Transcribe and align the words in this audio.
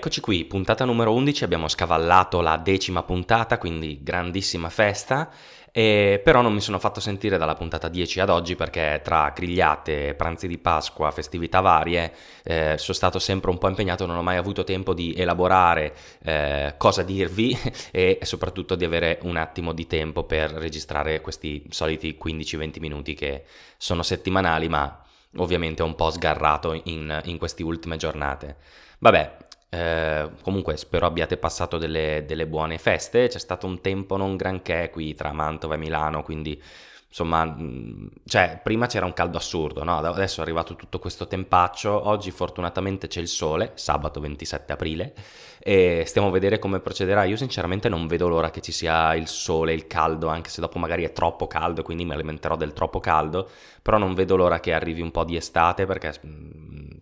Eccoci 0.00 0.22
qui, 0.22 0.46
puntata 0.46 0.86
numero 0.86 1.12
11, 1.12 1.44
abbiamo 1.44 1.68
scavallato 1.68 2.40
la 2.40 2.56
decima 2.56 3.02
puntata, 3.02 3.58
quindi 3.58 4.00
grandissima 4.02 4.70
festa, 4.70 5.28
e 5.70 6.22
però 6.24 6.40
non 6.40 6.54
mi 6.54 6.62
sono 6.62 6.78
fatto 6.78 7.00
sentire 7.00 7.36
dalla 7.36 7.54
puntata 7.54 7.86
10 7.86 8.20
ad 8.20 8.30
oggi 8.30 8.56
perché 8.56 9.02
tra 9.04 9.30
grigliate, 9.36 10.14
pranzi 10.14 10.48
di 10.48 10.56
Pasqua, 10.56 11.10
festività 11.10 11.60
varie, 11.60 12.14
eh, 12.44 12.78
sono 12.78 12.94
stato 12.94 13.18
sempre 13.18 13.50
un 13.50 13.58
po' 13.58 13.68
impegnato, 13.68 14.06
non 14.06 14.16
ho 14.16 14.22
mai 14.22 14.38
avuto 14.38 14.64
tempo 14.64 14.94
di 14.94 15.12
elaborare 15.12 15.94
eh, 16.24 16.76
cosa 16.78 17.02
dirvi 17.02 17.54
e 17.92 18.20
soprattutto 18.22 18.76
di 18.76 18.86
avere 18.86 19.18
un 19.24 19.36
attimo 19.36 19.74
di 19.74 19.86
tempo 19.86 20.24
per 20.24 20.50
registrare 20.52 21.20
questi 21.20 21.62
soliti 21.68 22.18
15-20 22.18 22.80
minuti 22.80 23.12
che 23.12 23.44
sono 23.76 24.02
settimanali, 24.02 24.66
ma 24.70 24.98
ovviamente 25.36 25.82
un 25.82 25.94
po' 25.94 26.08
sgarrato 26.08 26.80
in, 26.84 27.20
in 27.24 27.36
queste 27.36 27.62
ultime 27.62 27.98
giornate. 27.98 28.56
Vabbè, 29.00 29.48
eh, 29.70 30.30
comunque 30.42 30.76
spero 30.76 31.06
abbiate 31.06 31.36
passato 31.36 31.78
delle, 31.78 32.24
delle, 32.26 32.46
buone 32.46 32.76
feste, 32.78 33.28
c'è 33.28 33.38
stato 33.38 33.66
un 33.66 33.80
tempo 33.80 34.16
non 34.16 34.36
granché 34.36 34.90
qui 34.90 35.14
tra 35.14 35.32
Mantova 35.32 35.74
e 35.74 35.78
Milano, 35.78 36.22
quindi 36.22 36.60
insomma, 37.10 37.44
mm, 37.44 38.06
cioè, 38.24 38.60
prima 38.62 38.86
c'era 38.86 39.04
un 39.04 39.12
caldo 39.12 39.36
assurdo, 39.36 39.82
no? 39.82 39.98
adesso 39.98 40.40
è 40.40 40.42
arrivato 40.44 40.76
tutto 40.76 41.00
questo 41.00 41.26
tempaccio, 41.26 42.08
oggi 42.08 42.30
fortunatamente 42.30 43.08
c'è 43.08 43.20
il 43.20 43.26
sole, 43.26 43.72
sabato 43.74 44.20
27 44.20 44.72
aprile, 44.72 45.14
e 45.58 46.04
stiamo 46.06 46.28
a 46.28 46.30
vedere 46.30 46.60
come 46.60 46.78
procederà. 46.78 47.24
Io 47.24 47.36
sinceramente 47.36 47.88
non 47.88 48.06
vedo 48.06 48.28
l'ora 48.28 48.50
che 48.50 48.60
ci 48.60 48.70
sia 48.72 49.14
il 49.16 49.26
sole, 49.26 49.74
il 49.74 49.86
caldo, 49.88 50.28
anche 50.28 50.50
se 50.50 50.60
dopo 50.60 50.78
magari 50.78 51.04
è 51.04 51.12
troppo 51.12 51.48
caldo, 51.48 51.82
quindi 51.82 52.04
mi 52.04 52.12
alimenterò 52.12 52.56
del 52.56 52.72
troppo 52.72 53.00
caldo, 53.00 53.48
però 53.82 53.98
non 53.98 54.14
vedo 54.14 54.36
l'ora 54.36 54.60
che 54.60 54.72
arrivi 54.72 55.00
un 55.00 55.10
po' 55.10 55.24
di 55.24 55.36
estate 55.36 55.86
perché 55.86 56.12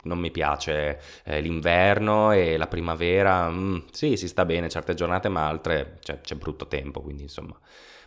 non 0.05 0.19
mi 0.19 0.31
piace 0.31 1.01
eh, 1.25 1.41
l'inverno 1.41 2.33
e 2.33 2.56
la 2.56 2.67
primavera, 2.67 3.51
mm, 3.51 3.79
sì, 3.92 4.17
si 4.17 4.27
sta 4.27 4.47
bene 4.47 4.70
certe 4.70 4.95
giornate, 4.95 5.29
ma 5.29 5.47
altre 5.47 5.98
cioè, 6.01 6.20
c'è 6.23 6.34
brutto 6.34 6.67
tempo, 6.67 7.03
quindi 7.03 7.23
insomma 7.25 7.55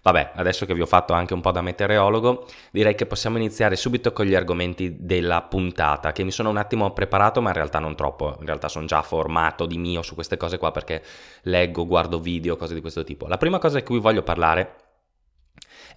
Vabbè, 0.04 0.32
adesso 0.36 0.66
che 0.66 0.74
vi 0.74 0.82
ho 0.82 0.88
fatto 0.88 1.14
anche 1.14 1.36
un 1.36 1.42
po' 1.42 1.52
da 1.52 1.62
meteorologo, 1.62 2.48
direi 2.72 2.96
che 2.96 3.06
possiamo 3.06 3.38
iniziare 3.38 3.76
subito 3.76 4.14
con 4.14 4.26
gli 4.26 4.34
argomenti 4.34 4.98
della 5.00 5.44
puntata, 5.44 6.12
che 6.12 6.24
mi 6.24 6.32
sono 6.32 6.50
un 6.50 6.58
attimo 6.58 6.92
preparato, 6.92 7.40
ma 7.40 7.50
in 7.50 7.56
realtà 7.56 7.78
non 7.78 7.96
troppo. 7.96 8.36
In 8.40 8.46
realtà 8.48 8.68
sono 8.68 8.86
già 8.86 9.04
formato 9.04 9.68
di 9.68 9.78
mio 9.78 10.02
su 10.02 10.16
queste 10.16 10.38
cose 10.38 10.58
qua 10.58 10.72
perché 10.72 11.04
leggo, 11.44 11.86
guardo 11.86 12.20
video, 12.20 12.56
cose 12.56 12.74
di 12.74 12.82
questo 12.82 13.04
tipo. 13.04 13.28
La 13.28 13.38
prima 13.38 13.60
cosa 13.60 13.78
di 13.78 13.84
cui 13.84 14.00
voglio 14.00 14.24
parlare 14.24 14.76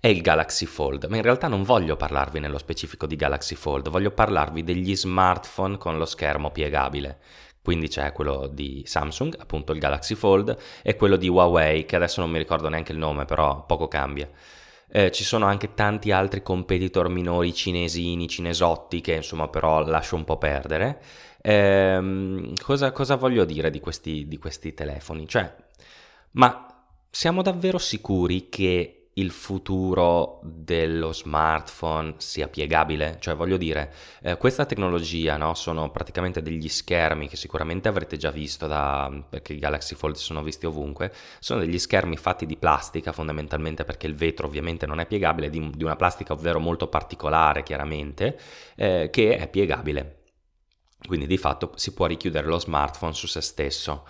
è 0.00 0.08
il 0.08 0.20
Galaxy 0.20 0.66
Fold, 0.66 1.06
ma 1.08 1.16
in 1.16 1.22
realtà 1.22 1.48
non 1.48 1.62
voglio 1.62 1.96
parlarvi 1.96 2.40
nello 2.40 2.58
specifico 2.58 3.06
di 3.06 3.16
Galaxy 3.16 3.54
Fold, 3.54 3.88
voglio 3.88 4.10
parlarvi 4.10 4.62
degli 4.62 4.94
smartphone 4.94 5.78
con 5.78 5.96
lo 5.96 6.04
schermo 6.04 6.50
piegabile. 6.50 7.20
Quindi 7.64 7.88
c'è 7.88 8.12
quello 8.12 8.46
di 8.52 8.82
Samsung, 8.84 9.36
appunto 9.38 9.72
il 9.72 9.78
Galaxy 9.78 10.14
Fold, 10.14 10.54
e 10.82 10.96
quello 10.96 11.16
di 11.16 11.28
Huawei, 11.28 11.86
che 11.86 11.96
adesso 11.96 12.20
non 12.20 12.30
mi 12.30 12.36
ricordo 12.36 12.68
neanche 12.68 12.92
il 12.92 12.98
nome, 12.98 13.24
però 13.24 13.64
poco 13.64 13.88
cambia. 13.88 14.28
Eh, 14.86 15.10
ci 15.10 15.24
sono 15.24 15.46
anche 15.46 15.72
tanti 15.72 16.10
altri 16.10 16.42
competitor 16.42 17.08
minori 17.08 17.54
cinesini, 17.54 18.28
cinesotti, 18.28 19.00
che 19.00 19.14
insomma 19.14 19.48
però 19.48 19.82
lascio 19.82 20.14
un 20.14 20.24
po' 20.24 20.36
perdere. 20.36 21.00
Eh, 21.40 22.52
cosa, 22.60 22.92
cosa, 22.92 23.16
voglio 23.16 23.46
dire 23.46 23.70
di 23.70 23.80
questi, 23.80 24.28
di 24.28 24.36
questi 24.36 24.74
telefoni? 24.74 25.26
Cioè, 25.26 25.50
ma 26.32 26.86
siamo 27.08 27.40
davvero 27.40 27.78
sicuri 27.78 28.50
che 28.50 29.03
il 29.14 29.30
futuro 29.30 30.40
dello 30.42 31.12
smartphone 31.12 32.14
sia 32.18 32.48
piegabile? 32.48 33.16
Cioè, 33.20 33.34
voglio 33.34 33.56
dire, 33.56 33.92
eh, 34.22 34.36
questa 34.36 34.66
tecnologia, 34.66 35.36
no, 35.36 35.54
sono 35.54 35.90
praticamente 35.90 36.42
degli 36.42 36.68
schermi 36.68 37.28
che 37.28 37.36
sicuramente 37.36 37.88
avrete 37.88 38.16
già 38.16 38.30
visto 38.30 38.66
da, 38.66 39.10
perché 39.28 39.52
i 39.52 39.58
Galaxy 39.58 39.94
Fold 39.94 40.16
sono 40.16 40.42
visti 40.42 40.66
ovunque, 40.66 41.12
sono 41.38 41.60
degli 41.60 41.78
schermi 41.78 42.16
fatti 42.16 42.46
di 42.46 42.56
plastica 42.56 43.12
fondamentalmente 43.12 43.84
perché 43.84 44.06
il 44.06 44.14
vetro 44.14 44.46
ovviamente 44.46 44.86
non 44.86 45.00
è 45.00 45.06
piegabile, 45.06 45.50
di, 45.50 45.70
di 45.74 45.84
una 45.84 45.96
plastica 45.96 46.32
ovvero 46.32 46.58
molto 46.58 46.88
particolare 46.88 47.62
chiaramente, 47.62 48.38
eh, 48.76 49.08
che 49.12 49.36
è 49.36 49.48
piegabile. 49.48 50.22
Quindi 51.06 51.26
di 51.26 51.36
fatto 51.36 51.72
si 51.76 51.92
può 51.92 52.06
richiudere 52.06 52.46
lo 52.46 52.58
smartphone 52.58 53.12
su 53.12 53.26
se 53.26 53.42
stesso. 53.42 54.06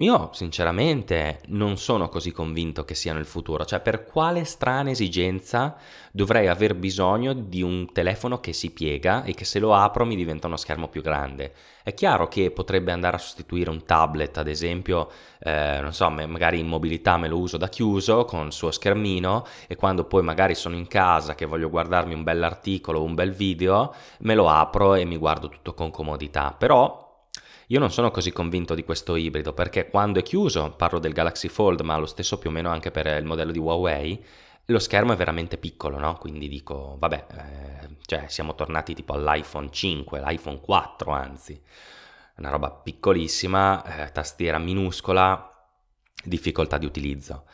Io 0.00 0.28
sinceramente 0.34 1.40
non 1.46 1.78
sono 1.78 2.10
così 2.10 2.30
convinto 2.30 2.84
che 2.84 2.94
siano 2.94 3.18
il 3.18 3.24
futuro, 3.24 3.64
cioè 3.64 3.80
per 3.80 4.04
quale 4.04 4.44
strana 4.44 4.90
esigenza 4.90 5.74
dovrei 6.12 6.48
aver 6.48 6.74
bisogno 6.74 7.32
di 7.32 7.62
un 7.62 7.90
telefono 7.90 8.38
che 8.38 8.52
si 8.52 8.72
piega 8.72 9.24
e 9.24 9.32
che 9.32 9.46
se 9.46 9.58
lo 9.58 9.72
apro 9.72 10.04
mi 10.04 10.14
diventa 10.14 10.48
uno 10.48 10.58
schermo 10.58 10.88
più 10.88 11.00
grande. 11.00 11.54
È 11.82 11.94
chiaro 11.94 12.28
che 12.28 12.50
potrebbe 12.50 12.92
andare 12.92 13.16
a 13.16 13.18
sostituire 13.18 13.70
un 13.70 13.86
tablet, 13.86 14.36
ad 14.36 14.48
esempio, 14.48 15.08
eh, 15.38 15.78
non 15.80 15.94
so, 15.94 16.10
magari 16.10 16.58
in 16.58 16.66
mobilità 16.66 17.16
me 17.16 17.28
lo 17.28 17.38
uso 17.38 17.56
da 17.56 17.70
chiuso 17.70 18.26
con 18.26 18.44
il 18.44 18.52
suo 18.52 18.72
schermino 18.72 19.46
e 19.66 19.76
quando 19.76 20.04
poi 20.04 20.22
magari 20.22 20.54
sono 20.54 20.76
in 20.76 20.88
casa 20.88 21.34
che 21.34 21.46
voglio 21.46 21.70
guardarmi 21.70 22.12
un 22.12 22.22
bell'articolo 22.22 22.98
o 22.98 23.02
un 23.02 23.14
bel 23.14 23.32
video, 23.32 23.94
me 24.18 24.34
lo 24.34 24.50
apro 24.50 24.94
e 24.94 25.06
mi 25.06 25.16
guardo 25.16 25.48
tutto 25.48 25.72
con 25.72 25.90
comodità. 25.90 26.54
Però 26.58 27.04
io 27.68 27.78
non 27.78 27.90
sono 27.90 28.10
così 28.10 28.30
convinto 28.32 28.74
di 28.74 28.84
questo 28.84 29.16
ibrido 29.16 29.52
perché 29.52 29.88
quando 29.88 30.20
è 30.20 30.22
chiuso, 30.22 30.72
parlo 30.76 30.98
del 30.98 31.12
Galaxy 31.12 31.48
Fold, 31.48 31.80
ma 31.80 31.96
lo 31.96 32.06
stesso 32.06 32.38
più 32.38 32.50
o 32.50 32.52
meno 32.52 32.70
anche 32.70 32.90
per 32.90 33.06
il 33.06 33.24
modello 33.24 33.50
di 33.50 33.58
Huawei, 33.58 34.24
lo 34.66 34.78
schermo 34.78 35.12
è 35.12 35.16
veramente 35.16 35.58
piccolo, 35.58 35.98
no? 35.98 36.16
Quindi 36.18 36.48
dico, 36.48 36.96
vabbè, 36.98 37.26
eh, 37.30 37.88
cioè 38.04 38.24
siamo 38.28 38.54
tornati 38.54 38.94
tipo 38.94 39.14
all'iPhone 39.14 39.70
5, 39.70 40.20
l'iPhone 40.20 40.60
4 40.60 41.10
anzi, 41.12 41.60
una 42.36 42.50
roba 42.50 42.70
piccolissima, 42.70 44.06
eh, 44.06 44.12
tastiera 44.12 44.58
minuscola, 44.58 45.52
difficoltà 46.24 46.78
di 46.78 46.86
utilizzo. 46.86 47.44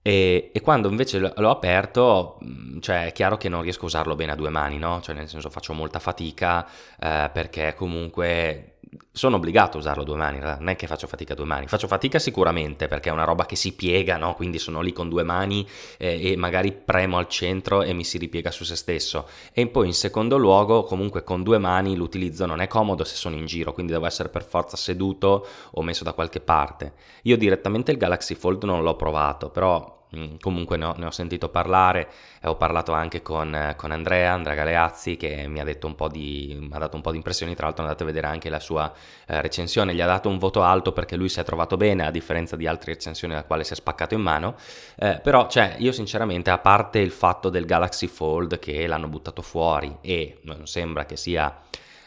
E, 0.00 0.50
e, 0.52 0.60
quando 0.60 0.88
invece 0.90 1.18
l'ho 1.18 1.50
aperto, 1.50 2.38
mm, 2.44 2.80
cioè 2.80 3.06
è 3.06 3.12
chiaro 3.12 3.38
che 3.38 3.48
non 3.48 3.62
riesco 3.62 3.84
a 3.84 3.86
usarlo 3.86 4.14
bene 4.14 4.32
a 4.32 4.34
due 4.34 4.50
mani, 4.50 4.78
no? 4.78 5.00
Cioè 5.00 5.14
nel 5.14 5.28
senso 5.28 5.48
faccio 5.48 5.72
molta 5.72 5.98
fatica 5.98 6.66
eh, 7.00 7.30
perché 7.32 7.74
comunque 7.74 8.73
sono 9.12 9.36
obbligato 9.36 9.76
a 9.76 9.80
usarlo 9.80 10.04
due 10.04 10.16
mani, 10.16 10.38
non 10.38 10.68
è 10.68 10.76
che 10.76 10.86
faccio 10.86 11.06
fatica 11.06 11.34
due 11.34 11.44
mani, 11.44 11.66
faccio 11.66 11.86
fatica 11.86 12.18
sicuramente 12.18 12.88
perché 12.88 13.08
è 13.08 13.12
una 13.12 13.24
roba 13.24 13.46
che 13.46 13.56
si 13.56 13.74
piega, 13.74 14.16
no? 14.16 14.34
quindi 14.34 14.58
sono 14.58 14.80
lì 14.80 14.92
con 14.92 15.08
due 15.08 15.22
mani 15.22 15.66
eh, 15.98 16.32
e 16.32 16.36
magari 16.36 16.72
premo 16.72 17.18
al 17.18 17.28
centro 17.28 17.82
e 17.82 17.92
mi 17.92 18.04
si 18.04 18.18
ripiega 18.18 18.50
su 18.50 18.64
se 18.64 18.76
stesso. 18.76 19.28
E 19.52 19.66
poi 19.66 19.86
in 19.86 19.94
secondo 19.94 20.36
luogo 20.36 20.84
comunque 20.84 21.24
con 21.24 21.42
due 21.42 21.58
mani 21.58 21.96
l'utilizzo 21.96 22.46
non 22.46 22.60
è 22.60 22.66
comodo 22.66 23.04
se 23.04 23.16
sono 23.16 23.36
in 23.36 23.46
giro, 23.46 23.72
quindi 23.72 23.92
devo 23.92 24.06
essere 24.06 24.28
per 24.28 24.44
forza 24.44 24.76
seduto 24.76 25.46
o 25.72 25.82
messo 25.82 26.04
da 26.04 26.12
qualche 26.12 26.40
parte. 26.40 26.94
Io 27.22 27.36
direttamente 27.36 27.90
il 27.90 27.98
Galaxy 27.98 28.34
Fold 28.34 28.64
non 28.64 28.82
l'ho 28.82 28.96
provato, 28.96 29.50
però 29.50 30.02
comunque 30.40 30.76
ne 30.76 30.84
ho, 30.84 30.94
ne 30.96 31.06
ho, 31.06 31.10
sentito 31.10 31.48
parlare 31.48 32.08
e 32.40 32.48
ho 32.48 32.56
parlato 32.56 32.92
anche 32.92 33.22
con, 33.22 33.74
con, 33.76 33.90
Andrea, 33.90 34.32
Andrea 34.32 34.54
Galeazzi 34.54 35.16
che 35.16 35.46
mi 35.48 35.60
ha, 35.60 35.64
detto 35.64 35.86
un 35.86 35.94
po 35.94 36.08
di, 36.08 36.68
ha 36.72 36.78
dato 36.78 36.96
un 36.96 37.02
po' 37.02 37.10
di 37.10 37.16
impressioni, 37.16 37.54
tra 37.54 37.66
l'altro 37.66 37.82
andate 37.84 38.02
a 38.02 38.06
vedere 38.06 38.26
anche 38.26 38.48
la 38.48 38.60
sua 38.60 38.92
eh, 39.26 39.40
recensione, 39.40 39.94
gli 39.94 40.00
ha 40.00 40.06
dato 40.06 40.28
un 40.28 40.38
voto 40.38 40.62
alto 40.62 40.92
perché 40.92 41.16
lui 41.16 41.28
si 41.28 41.40
è 41.40 41.44
trovato 41.44 41.76
bene 41.76 42.06
a 42.06 42.10
differenza 42.10 42.56
di 42.56 42.66
altre 42.66 42.92
recensioni 42.92 43.34
alla 43.34 43.44
quale 43.44 43.64
si 43.64 43.72
è 43.72 43.76
spaccato 43.76 44.14
in 44.14 44.20
mano, 44.20 44.56
eh, 44.96 45.20
però 45.22 45.48
cioè, 45.48 45.76
io 45.78 45.92
sinceramente 45.92 46.50
a 46.50 46.58
parte 46.58 46.98
il 46.98 47.10
fatto 47.10 47.48
del 47.48 47.64
Galaxy 47.64 48.06
Fold 48.06 48.58
che 48.58 48.86
l'hanno 48.86 49.08
buttato 49.08 49.42
fuori 49.42 49.98
e 50.00 50.40
non 50.42 50.66
sembra 50.66 51.06
che 51.06 51.16
sia 51.16 51.54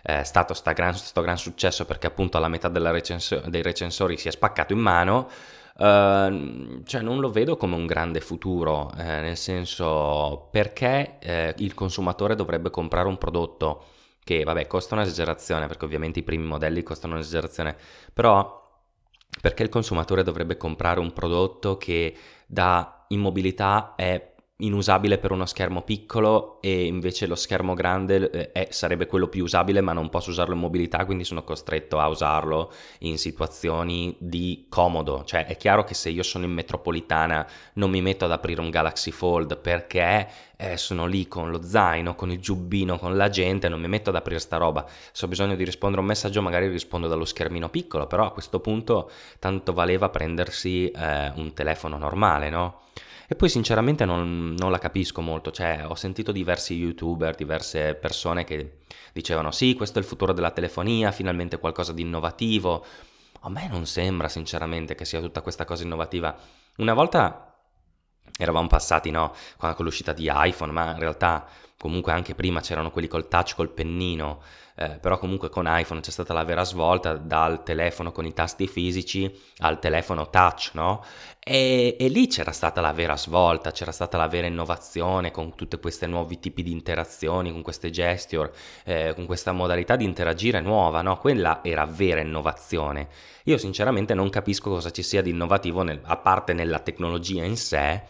eh, 0.10 0.24
stato 0.24 0.54
sto 0.54 0.72
gran, 0.72 0.96
gran, 1.14 1.38
successo 1.38 1.86
perché 1.86 2.08
appunto 2.08 2.38
alla 2.38 2.48
metà 2.48 2.70
recensio- 2.72 3.42
dei 3.48 3.62
recensori 3.62 4.18
si 4.18 4.30
è 4.30 4.32
spaccato 4.32 4.72
in 4.72 4.80
mano, 4.80 5.30
Uh, 5.80 6.82
cioè 6.86 7.02
non 7.02 7.20
lo 7.20 7.30
vedo 7.30 7.56
come 7.56 7.76
un 7.76 7.86
grande 7.86 8.20
futuro, 8.20 8.92
eh, 8.98 9.04
nel 9.04 9.38
senso 9.38 10.48
perché 10.52 11.20
eh, 11.20 11.54
il 11.58 11.76
consumatore 11.76 12.34
dovrebbe 12.34 12.72
comprare 12.72 13.08
un 13.08 13.18
prodotto 13.20 13.84
che, 14.24 14.44
vabbè, 14.44 14.66
costa 14.66 14.96
un'esagerazione, 14.96 15.68
perché 15.68 15.86
ovviamente 15.86 16.20
i 16.20 16.24
primi 16.24 16.46
modelli 16.46 16.82
costano 16.82 17.14
un'esagerazione, 17.14 17.78
però 18.12 18.66
perché 19.40 19.64
il 19.64 19.70
consumatore 19.70 20.24
dovrebbe 20.24 20.58
comprare 20.58 21.00
un 21.00 21.14
prodotto 21.14 21.78
che 21.78 22.16
da 22.48 23.06
immobilità 23.10 23.94
è 23.96 24.34
inusabile 24.60 25.20
per 25.20 25.32
uno 25.32 25.46
schermo 25.46 25.84
piccolo 25.84 26.60
e 26.62 26.86
invece 26.86 27.28
lo 27.28 27.36
schermo 27.36 27.76
grande 27.76 28.30
eh, 28.32 28.52
è, 28.52 28.68
sarebbe 28.72 29.06
quello 29.06 29.28
più 29.28 29.44
usabile 29.44 29.82
ma 29.82 29.94
non 29.94 30.10
posso 30.10 30.32
usarlo 30.32 30.56
in 30.56 30.60
mobilità 30.60 31.06
quindi 31.06 31.26
sono 31.26 31.44
costretto 31.44 32.00
a 32.00 32.08
usarlo 32.08 32.72
in 33.00 33.20
situazioni 33.20 34.16
di 34.18 34.66
comodo. 34.68 35.24
Cioè 35.26 35.46
è 35.46 35.56
chiaro 35.58 35.84
che 35.84 35.94
se 35.94 36.10
io 36.10 36.24
sono 36.24 36.46
in 36.46 36.52
metropolitana 36.52 37.48
non 37.74 37.92
mi 37.92 38.02
metto 38.02 38.26
ad 38.26 38.32
aprire 38.32 38.62
un 38.62 38.72
Galaxy 38.72 39.12
Fold 39.12 39.58
perché 39.58 40.28
eh, 40.58 40.76
sono 40.76 41.06
lì 41.06 41.28
con 41.28 41.52
lo 41.52 41.62
zaino 41.62 42.16
con 42.16 42.32
il 42.32 42.40
giubbino 42.40 42.98
con 42.98 43.16
la 43.16 43.30
gente 43.30 43.70
non 43.70 43.80
mi 43.80 43.88
metto 43.88 44.10
ad 44.10 44.16
aprire 44.16 44.40
sta 44.40 44.58
roba 44.58 44.86
se 45.12 45.26
ho 45.26 45.28
bisogno 45.28 45.56
di 45.56 45.64
rispondere 45.64 46.02
a 46.02 46.04
un 46.04 46.10
messaggio 46.10 46.42
magari 46.42 46.68
rispondo 46.68 47.08
dallo 47.08 47.26
schermino 47.26 47.70
piccolo 47.70 48.08
però 48.08 48.26
a 48.26 48.32
questo 48.32 48.60
punto 48.60 49.10
tanto 49.40 49.72
valeva 49.74 50.10
prendersi 50.10 50.90
eh, 50.90 51.32
un 51.36 51.54
telefono 51.54 51.98
normale 51.98 52.50
no? 52.50 52.82
E 53.30 53.36
poi 53.36 53.50
sinceramente 53.50 54.06
non, 54.06 54.56
non, 54.58 54.72
la 54.72 54.80
capisco 54.80 55.20
molto, 55.20 55.52
cioè 55.52 55.84
ho 55.86 55.96
sentito 55.96 56.32
diversi 56.32 56.76
youtuber, 56.76 57.36
diverse 57.36 57.94
persone 57.96 58.46
che 58.46 58.78
dicevano 59.12 59.52
sì, 59.52 59.74
questo 59.74 60.00
è 60.00 60.02
il 60.02 60.08
futuro 60.08 60.32
della 60.32 60.52
telefonia, 60.52 61.12
finalmente 61.12 61.60
qualcosa 61.60 61.92
di 61.92 62.04
innovativo. 62.04 62.86
A 63.42 63.50
me 63.50 63.68
non 63.68 63.86
sembra 63.86 64.30
sinceramente 64.30 64.96
che 64.96 65.04
sia 65.04 65.20
tutta 65.20 65.42
questa 65.42 65.66
cosa 65.66 65.84
innovativa. 65.84 66.38
Una 66.78 66.94
volta 66.94 67.47
eravamo 68.38 68.68
passati, 68.68 69.12
no, 69.12 69.34
con 69.58 69.76
l'uscita 69.80 70.14
di 70.14 70.30
iPhone, 70.32 70.72
ma 70.72 70.92
in 70.92 71.00
realtà 71.00 71.46
comunque 71.88 72.12
anche 72.12 72.36
prima 72.36 72.60
c'erano 72.60 72.92
quelli 72.92 73.08
col 73.08 73.30
touch, 73.30 73.56
col 73.56 73.70
pennino, 73.70 74.42
eh, 74.76 75.00
però 75.00 75.18
comunque 75.18 75.50
con 75.50 75.64
iPhone 75.68 76.02
c'è 76.02 76.12
stata 76.12 76.34
la 76.34 76.44
vera 76.44 76.66
svolta 76.66 77.14
dal 77.16 77.64
telefono 77.64 78.12
con 78.12 78.26
i 78.26 78.34
tasti 78.34 78.68
fisici 78.68 79.34
al 79.60 79.80
telefono 79.80 80.30
touch, 80.30 80.72
no? 80.74 81.02
E, 81.40 81.96
e, 81.98 82.10
lì 82.10 82.28
c'era 82.28 82.52
stata 82.52 82.82
la 82.82 82.92
vera 82.92 83.16
svolta, 83.16 83.72
c'era 83.72 83.94
stata 83.94 84.18
la 84.18 84.28
vera 84.28 84.48
innovazione 84.48 85.32
con 85.32 85.56
tutti 85.56 85.80
questi 85.80 86.06
nuovi 86.08 86.40
tipi 86.40 86.62
di 86.62 86.74
interazioni, 86.74 87.54
con 87.54 87.62
queste 87.62 87.90
gesture, 87.90 88.52
eh, 88.84 89.14
con 89.16 89.26
questa 89.26 89.54
modalità 89.54 89.96
di 89.96 90.04
interagire 90.04 90.60
nuova, 90.60 91.02
no? 91.02 91.18
Quella 91.18 91.62
era 91.64 91.86
vera 91.86 92.20
innovazione. 92.20 93.08
Io 93.46 93.58
sinceramente 93.58 94.14
non 94.14 94.30
capisco 94.30 94.70
cosa 94.72 94.92
ci 94.92 95.04
sia 95.04 95.22
di 95.22 95.30
innovativo, 95.30 95.84
nel, 95.84 96.02
a 96.04 96.18
parte 96.18 96.52
nella 96.52 96.80
tecnologia 96.80 97.46
in 97.46 97.56
sé, 97.56 98.02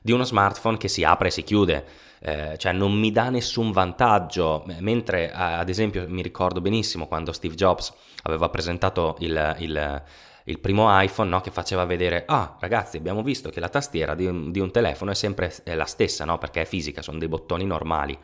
di 0.00 0.12
uno 0.12 0.24
smartphone 0.24 0.76
che 0.76 0.88
si 0.88 1.02
apre 1.02 1.28
e 1.28 1.30
si 1.32 1.42
chiude. 1.42 1.84
Eh, 2.26 2.56
cioè 2.56 2.72
non 2.72 2.94
mi 2.94 3.12
dà 3.12 3.28
nessun 3.28 3.70
vantaggio, 3.70 4.64
mentre 4.78 5.30
ad 5.30 5.68
esempio 5.68 6.06
mi 6.08 6.22
ricordo 6.22 6.62
benissimo 6.62 7.06
quando 7.06 7.32
Steve 7.32 7.54
Jobs 7.54 7.92
aveva 8.22 8.48
presentato 8.48 9.16
il, 9.18 9.56
il, 9.58 10.02
il 10.44 10.58
primo 10.58 10.86
iPhone 11.02 11.28
no? 11.28 11.42
che 11.42 11.50
faceva 11.50 11.84
vedere, 11.84 12.24
ah 12.26 12.56
ragazzi 12.60 12.96
abbiamo 12.96 13.22
visto 13.22 13.50
che 13.50 13.60
la 13.60 13.68
tastiera 13.68 14.14
di 14.14 14.24
un, 14.24 14.50
di 14.50 14.58
un 14.58 14.70
telefono 14.70 15.10
è 15.10 15.14
sempre 15.14 15.54
la 15.64 15.84
stessa, 15.84 16.24
no? 16.24 16.38
perché 16.38 16.62
è 16.62 16.64
fisica, 16.64 17.02
sono 17.02 17.18
dei 17.18 17.28
bottoni 17.28 17.66
normali 17.66 18.18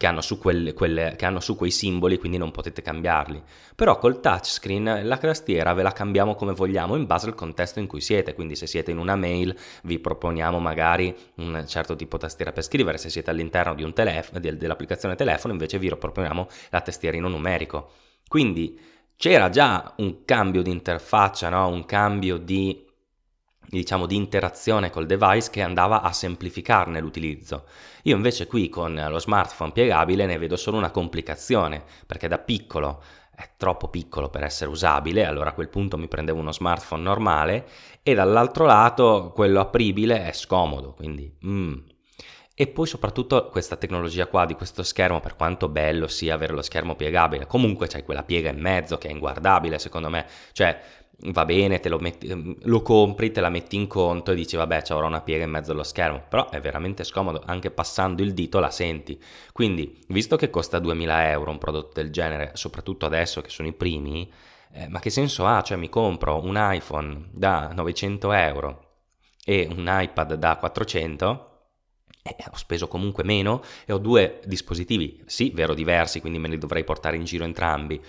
che 0.00 0.06
hanno, 0.06 0.22
su 0.22 0.38
quelle, 0.38 0.72
quelle, 0.72 1.12
che 1.14 1.26
hanno 1.26 1.40
su 1.40 1.56
quei 1.56 1.70
simboli, 1.70 2.16
quindi 2.16 2.38
non 2.38 2.52
potete 2.52 2.80
cambiarli. 2.80 3.42
Però 3.76 3.98
col 3.98 4.20
touchscreen 4.20 5.02
la 5.02 5.18
tastiera 5.18 5.74
ve 5.74 5.82
la 5.82 5.92
cambiamo 5.92 6.34
come 6.34 6.54
vogliamo 6.54 6.96
in 6.96 7.04
base 7.04 7.26
al 7.26 7.34
contesto 7.34 7.80
in 7.80 7.86
cui 7.86 8.00
siete, 8.00 8.32
quindi 8.32 8.56
se 8.56 8.66
siete 8.66 8.92
in 8.92 8.96
una 8.96 9.14
mail 9.14 9.54
vi 9.82 9.98
proponiamo 9.98 10.58
magari 10.58 11.14
un 11.34 11.64
certo 11.66 11.96
tipo 11.96 12.16
di 12.16 12.22
tastiera 12.22 12.50
per 12.50 12.62
scrivere, 12.64 12.96
se 12.96 13.10
siete 13.10 13.28
all'interno 13.28 13.74
telef- 13.92 14.38
dell'applicazione 14.38 15.16
telefono 15.16 15.52
invece 15.52 15.78
vi 15.78 15.94
proponiamo 15.94 16.48
la 16.70 16.80
tastierino 16.80 17.28
numerico. 17.28 17.90
Quindi 18.26 18.80
c'era 19.16 19.50
già 19.50 19.92
un 19.98 20.24
cambio 20.24 20.62
di 20.62 20.70
interfaccia, 20.70 21.50
no? 21.50 21.68
un 21.68 21.84
cambio 21.84 22.38
di 22.38 22.89
diciamo 23.70 24.06
di 24.06 24.16
interazione 24.16 24.90
col 24.90 25.06
device 25.06 25.50
che 25.50 25.62
andava 25.62 26.02
a 26.02 26.12
semplificarne 26.12 27.00
l'utilizzo. 27.00 27.64
Io 28.02 28.16
invece 28.16 28.46
qui 28.46 28.68
con 28.68 29.06
lo 29.08 29.18
smartphone 29.18 29.72
piegabile 29.72 30.26
ne 30.26 30.38
vedo 30.38 30.56
solo 30.56 30.76
una 30.76 30.90
complicazione, 30.90 31.82
perché 32.06 32.26
da 32.28 32.38
piccolo 32.38 33.02
è 33.34 33.48
troppo 33.56 33.88
piccolo 33.88 34.28
per 34.28 34.42
essere 34.42 34.70
usabile, 34.70 35.24
allora 35.24 35.50
a 35.50 35.54
quel 35.54 35.68
punto 35.68 35.96
mi 35.96 36.08
prendevo 36.08 36.40
uno 36.40 36.52
smartphone 36.52 37.02
normale 37.02 37.66
e 38.02 38.14
dall'altro 38.14 38.66
lato 38.66 39.32
quello 39.34 39.60
apribile 39.60 40.26
è 40.26 40.32
scomodo, 40.32 40.92
quindi 40.92 41.32
mm. 41.46 41.78
E 42.52 42.66
poi 42.66 42.86
soprattutto 42.86 43.48
questa 43.48 43.76
tecnologia 43.76 44.26
qua 44.26 44.44
di 44.44 44.52
questo 44.52 44.82
schermo, 44.82 45.20
per 45.20 45.34
quanto 45.34 45.70
bello 45.70 46.06
sia 46.08 46.34
avere 46.34 46.52
lo 46.52 46.60
schermo 46.60 46.94
piegabile, 46.94 47.46
comunque 47.46 47.86
c'è 47.86 48.04
quella 48.04 48.22
piega 48.22 48.50
in 48.50 48.60
mezzo 48.60 48.98
che 48.98 49.08
è 49.08 49.12
inguardabile 49.12 49.78
secondo 49.78 50.10
me, 50.10 50.26
cioè 50.52 50.78
va 51.26 51.44
bene, 51.44 51.80
lo, 51.84 51.98
metti, 51.98 52.26
ehm, 52.28 52.56
lo, 52.62 52.82
compri, 52.82 53.30
te 53.30 53.40
la 53.40 53.50
metti 53.50 53.76
in 53.76 53.86
conto 53.86 54.32
e 54.32 54.34
dici 54.34 54.56
vabbè 54.56 54.82
avrò 54.88 55.06
una 55.06 55.20
piega 55.20 55.44
in 55.44 55.50
mezzo 55.50 55.72
allo 55.72 55.82
schermo, 55.82 56.24
però 56.28 56.48
è 56.48 56.60
veramente 56.60 57.04
scomodo, 57.04 57.42
anche 57.44 57.70
passando 57.70 58.22
il 58.22 58.32
dito 58.32 58.58
la 58.58 58.70
senti. 58.70 59.20
Quindi, 59.52 60.02
visto 60.08 60.36
che 60.36 60.50
costa 60.50 60.78
2000 60.78 61.30
euro 61.30 61.50
un 61.50 61.58
prodotto 61.58 62.00
del 62.00 62.10
genere, 62.10 62.52
soprattutto 62.54 63.06
adesso 63.06 63.40
che 63.40 63.50
sono 63.50 63.68
i 63.68 63.72
primi, 63.72 64.30
eh, 64.72 64.88
ma 64.88 65.00
che 65.00 65.10
senso 65.10 65.46
ha? 65.46 65.62
Cioè 65.62 65.76
mi 65.76 65.88
compro 65.88 66.42
un 66.42 66.56
iPhone 66.56 67.28
da 67.32 67.70
900 67.74 68.32
euro 68.32 68.88
e 69.44 69.68
un 69.70 69.86
iPad 69.88 70.34
da 70.34 70.56
400 70.56 71.46
e 72.22 72.36
ho 72.50 72.56
speso 72.56 72.86
comunque 72.86 73.24
meno 73.24 73.62
e 73.86 73.92
ho 73.92 73.98
due 73.98 74.40
dispositivi, 74.44 75.22
sì, 75.26 75.50
vero 75.50 75.74
diversi, 75.74 76.20
quindi 76.20 76.38
me 76.38 76.48
li 76.48 76.58
dovrei 76.58 76.84
portare 76.84 77.16
in 77.16 77.24
giro 77.24 77.44
entrambi, 77.44 78.00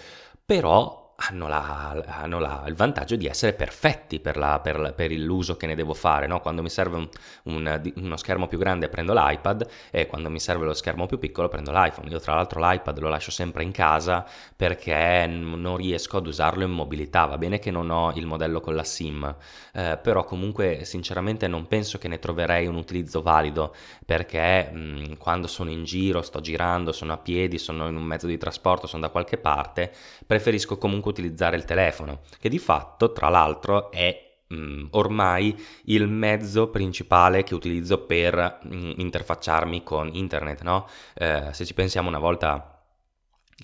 però 0.45 1.00
hanno, 1.29 1.47
la, 1.47 2.03
hanno 2.07 2.39
la, 2.39 2.63
il 2.67 2.75
vantaggio 2.75 3.15
di 3.15 3.27
essere 3.27 3.53
perfetti 3.53 4.19
per, 4.19 4.37
la, 4.37 4.59
per, 4.59 4.93
per 4.95 5.11
l'uso 5.11 5.57
che 5.57 5.67
ne 5.67 5.75
devo 5.75 5.93
fare. 5.93 6.27
No? 6.27 6.39
Quando 6.39 6.61
mi 6.61 6.69
serve 6.69 6.97
un, 6.97 7.09
un, 7.43 7.93
uno 7.95 8.17
schermo 8.17 8.47
più 8.47 8.57
grande 8.57 8.89
prendo 8.89 9.13
l'iPad 9.13 9.67
e 9.91 10.07
quando 10.07 10.29
mi 10.29 10.39
serve 10.39 10.65
lo 10.65 10.73
schermo 10.73 11.05
più 11.05 11.19
piccolo 11.19 11.47
prendo 11.47 11.71
l'iPhone. 11.71 12.09
Io 12.09 12.19
tra 12.19 12.35
l'altro 12.35 12.59
l'iPad 12.59 12.97
lo 12.99 13.09
lascio 13.09 13.31
sempre 13.31 13.63
in 13.63 13.71
casa 13.71 14.25
perché 14.55 15.27
non 15.27 15.77
riesco 15.77 16.17
ad 16.17 16.27
usarlo 16.27 16.63
in 16.63 16.71
mobilità. 16.71 17.25
Va 17.25 17.37
bene 17.37 17.59
che 17.59 17.71
non 17.71 17.89
ho 17.89 18.11
il 18.15 18.25
modello 18.25 18.59
con 18.59 18.75
la 18.75 18.83
SIM, 18.83 19.35
eh, 19.73 19.99
però 20.01 20.23
comunque 20.23 20.83
sinceramente 20.83 21.47
non 21.47 21.67
penso 21.67 21.97
che 21.97 22.07
ne 22.07 22.19
troverei 22.19 22.67
un 22.67 22.75
utilizzo 22.75 23.21
valido 23.21 23.75
perché 24.05 24.69
mh, 24.71 25.17
quando 25.17 25.47
sono 25.47 25.69
in 25.69 25.83
giro, 25.83 26.21
sto 26.21 26.41
girando, 26.41 26.91
sono 26.91 27.13
a 27.13 27.17
piedi, 27.17 27.57
sono 27.57 27.87
in 27.87 27.95
un 27.95 28.03
mezzo 28.03 28.27
di 28.27 28.37
trasporto, 28.37 28.87
sono 28.87 29.01
da 29.03 29.09
qualche 29.09 29.37
parte, 29.37 29.91
preferisco 30.25 30.77
comunque 30.77 31.10
utilizzare 31.11 31.55
il 31.55 31.65
telefono, 31.65 32.21
che 32.39 32.49
di 32.49 32.59
fatto, 32.59 33.11
tra 33.11 33.29
l'altro, 33.29 33.91
è 33.91 34.39
mm, 34.53 34.87
ormai 34.91 35.55
il 35.85 36.07
mezzo 36.07 36.69
principale 36.69 37.43
che 37.43 37.53
utilizzo 37.53 38.05
per 38.05 38.59
mm, 38.65 38.93
interfacciarmi 38.97 39.83
con 39.83 40.09
internet, 40.13 40.61
no? 40.63 40.87
Eh, 41.13 41.49
se 41.51 41.65
ci 41.65 41.73
pensiamo 41.73 42.07
una 42.09 42.19
volta 42.19 42.71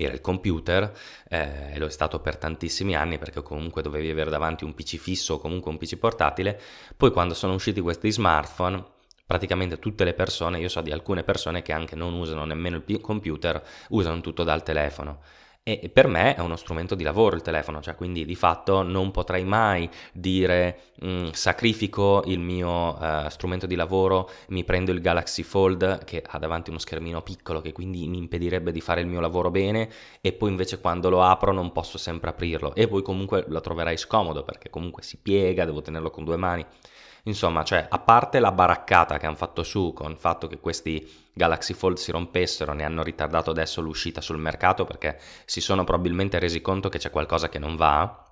era 0.04 0.14
il 0.14 0.22
computer 0.22 0.94
eh, 1.28 1.74
e 1.74 1.80
lo 1.80 1.88
è 1.88 1.90
stato 1.90 2.20
per 2.20 2.38
tantissimi 2.38 2.96
anni 2.96 3.18
perché 3.18 3.42
comunque 3.42 3.82
dovevi 3.82 4.10
avere 4.10 4.30
davanti 4.30 4.64
un 4.64 4.74
PC 4.74 4.98
fisso 4.98 5.36
o 5.36 5.40
comunque 5.40 5.72
un 5.72 5.78
PC 5.78 5.98
portatile, 5.98 6.60
poi 6.96 7.12
quando 7.12 7.34
sono 7.34 7.54
usciti 7.54 7.82
questi 7.82 8.12
smartphone 8.12 8.96
praticamente 9.26 9.78
tutte 9.78 10.06
le 10.06 10.14
persone, 10.14 10.60
io 10.60 10.70
so 10.70 10.82
di 10.82 10.92
alcune 10.92 11.24
persone 11.24 11.62
che 11.62 11.74
anche 11.74 11.96
non 11.96 12.14
usano 12.14 12.46
nemmeno 12.46 12.82
il 12.84 13.02
computer, 13.02 13.62
usano 13.90 14.22
tutto 14.22 14.44
dal 14.44 14.64
telefono. 14.64 15.20
E 15.68 15.90
per 15.90 16.08
me 16.08 16.34
è 16.34 16.40
uno 16.40 16.56
strumento 16.56 16.96
di 16.96 17.04
lavoro 17.04 17.36
il 17.36 17.42
telefono, 17.42 17.82
cioè 17.82 17.96
quindi 17.96 18.24
di 18.24 18.36
fatto 18.36 18.84
non 18.84 19.12
potrei 19.12 19.44
mai 19.44 19.90
dire 20.14 20.80
mh, 21.02 21.10
mm, 21.10 21.30
sacrifico 21.32 22.24
il 22.26 22.40
mio 22.40 22.98
uh, 22.98 23.28
strumento 23.28 23.66
di 23.66 23.76
lavoro, 23.76 24.30
mi 24.48 24.64
prendo 24.64 24.94
il 24.94 25.02
Galaxy 25.02 25.44
Fold 25.44 26.06
che 26.06 26.24
ha 26.26 26.40
davanti 26.40 26.70
uno 26.70 26.80
schermino 26.80 27.22
piccolo 27.22 27.60
che 27.60 27.74
quindi 27.74 28.08
mi 28.08 28.18
impedirebbe 28.18 28.72
di 28.72 28.80
fare 28.80 29.02
il 29.02 29.08
mio 29.08 29.20
lavoro 29.20 29.52
bene 29.52 29.90
e 30.22 30.32
poi 30.32 30.52
invece 30.52 30.80
quando 30.80 31.10
lo 31.10 31.22
apro 31.22 31.52
non 31.52 31.74
posso 31.74 31.98
sempre 31.98 32.30
aprirlo 32.30 32.74
e 32.74 32.88
poi 32.88 33.02
comunque 33.02 33.44
lo 33.50 33.60
troverai 33.60 33.98
scomodo 33.98 34.44
perché 34.44 34.70
comunque 34.70 35.04
si 35.04 35.18
piega, 35.18 35.66
devo 35.66 35.82
tenerlo 35.82 36.10
con 36.12 36.24
due 36.24 36.38
mani. 36.38 36.66
Insomma, 37.28 37.64
cioè, 37.64 37.86
a 37.90 38.00
parte 38.00 38.40
la 38.40 38.54
baraccata 38.54 39.18
che 39.18 39.26
hanno 39.26 39.36
fatto 39.36 39.62
su 39.62 39.92
con 39.94 40.12
il 40.12 40.18
fatto 40.18 40.48
che 40.48 40.60
questi 40.60 41.06
Galaxy 41.34 41.74
Fold 41.74 41.98
si 41.98 42.12
rompessero, 42.12 42.74
ne 42.74 42.86
hanno 42.86 43.04
ritardato 43.04 43.52
adesso 43.52 43.82
l'uscita 43.82 44.22
sul 44.22 44.38
mercato 44.38 44.86
perché 44.86 45.20
si 45.46 45.60
sono 45.60 45.84
probabilmente 45.84 46.40
resi 46.40 46.62
conto 46.62 46.88
che 46.88 47.00
c'è 47.00 47.10
qualcosa 47.10 47.50
che 47.50 47.60
non 47.60 47.76
va. 47.76 48.24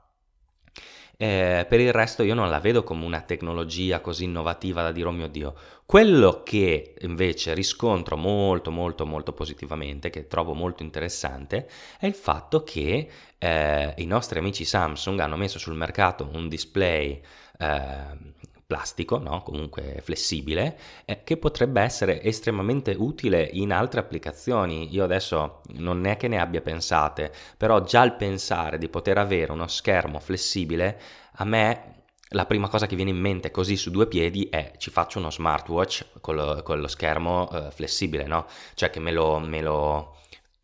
Eh, 1.17 1.65
per 1.69 1.79
il 1.79 1.93
resto 1.93 2.23
io 2.23 2.33
non 2.33 2.49
la 2.49 2.59
vedo 2.59 2.83
come 2.83 3.05
una 3.05 3.21
tecnologia 3.21 4.01
così 4.01 4.25
innovativa 4.25 4.81
da 4.81 4.93
dire 4.93 5.09
oh 5.09 5.11
mio 5.11 5.27
dio. 5.27 5.55
Quello 5.85 6.41
che 6.43 6.95
invece 7.01 7.53
riscontro 7.53 8.15
molto 8.15 8.71
molto 8.71 9.05
molto 9.05 9.33
positivamente, 9.33 10.09
che 10.09 10.27
trovo 10.27 10.53
molto 10.53 10.83
interessante, 10.83 11.69
è 11.99 12.05
il 12.05 12.15
fatto 12.15 12.63
che 12.63 13.09
eh, 13.37 13.93
i 13.97 14.05
nostri 14.05 14.39
amici 14.39 14.63
Samsung 14.63 15.19
hanno 15.19 15.35
messo 15.35 15.59
sul 15.59 15.75
mercato 15.75 16.29
un 16.33 16.47
display 16.47 17.21
eh, 17.59 18.33
plastico, 18.65 19.17
no? 19.19 19.43
comunque 19.43 19.99
flessibile, 20.03 20.77
eh, 21.05 21.23
che 21.23 21.37
potrebbe 21.37 21.81
essere 21.81 22.21
estremamente 22.21 22.95
utile 22.97 23.47
in 23.53 23.71
altre 23.71 23.99
applicazioni. 23.99 24.93
Io 24.93 25.03
adesso 25.03 25.61
non 25.75 26.05
è 26.05 26.17
che 26.17 26.27
ne 26.27 26.39
abbia 26.39 26.61
pensate, 26.61 27.31
però 27.57 27.81
già 27.83 28.03
il 28.03 28.13
pensare 28.13 28.77
di 28.77 28.89
poter 28.89 29.17
avere 29.17 29.51
uno 29.51 29.67
schermo 29.67 30.19
flessibile, 30.19 30.99
a 31.33 31.45
me 31.45 31.93
la 32.29 32.45
prima 32.45 32.67
cosa 32.67 32.87
che 32.87 32.95
viene 32.95 33.11
in 33.11 33.19
mente 33.19 33.51
così 33.51 33.77
su 33.77 33.91
due 33.91 34.07
piedi 34.07 34.49
è 34.49 34.73
ci 34.77 34.89
faccio 34.89 35.19
uno 35.19 35.29
smartwatch 35.29 36.19
con 36.21 36.35
lo, 36.35 36.63
con 36.63 36.79
lo 36.79 36.87
schermo 36.87 37.49
eh, 37.51 37.71
flessibile, 37.71 38.25
no? 38.25 38.47
Cioè 38.73 38.89
che 38.89 38.99
me 38.99 39.11
lo, 39.11 39.39
me 39.39 39.61
lo 39.61 40.15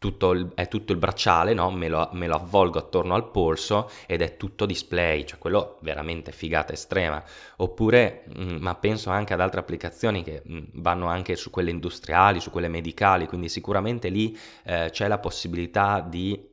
tutto 0.01 0.31
il, 0.31 0.49
è 0.55 0.67
tutto 0.67 0.93
il 0.93 0.97
bracciale, 0.97 1.53
no? 1.53 1.69
me, 1.69 1.87
lo, 1.87 2.09
me, 2.13 2.25
lo, 2.25 2.33
avvolgo 2.33 2.79
attorno 2.79 3.13
al 3.13 3.29
polso 3.29 3.87
ed 4.07 4.23
è 4.23 4.35
tutto 4.35 4.65
display, 4.65 5.27
cioè 5.27 5.37
quello 5.37 5.77
veramente 5.81 6.31
figata 6.31 6.73
estrema. 6.73 7.23
Oppure, 7.57 8.23
mh, 8.33 8.43
mm, 8.43 8.55
ma 8.61 8.73
penso 8.73 9.11
anche 9.11 9.35
ad 9.35 9.41
altre 9.41 9.59
applicazioni 9.59 10.23
che 10.23 10.41
mh, 10.43 10.55
mm, 10.55 10.63
vanno 10.73 11.05
anche 11.05 11.35
su 11.35 11.51
quelle 11.51 11.69
industriali, 11.69 12.39
su 12.39 12.49
quelle 12.49 12.67
medicali, 12.67 13.27
quindi 13.27 13.47
sicuramente 13.47 14.09
lì 14.09 14.35
eh, 14.63 14.89
c'è 14.89 15.07
la 15.07 15.19
possibilità 15.19 15.99
di 15.99 16.49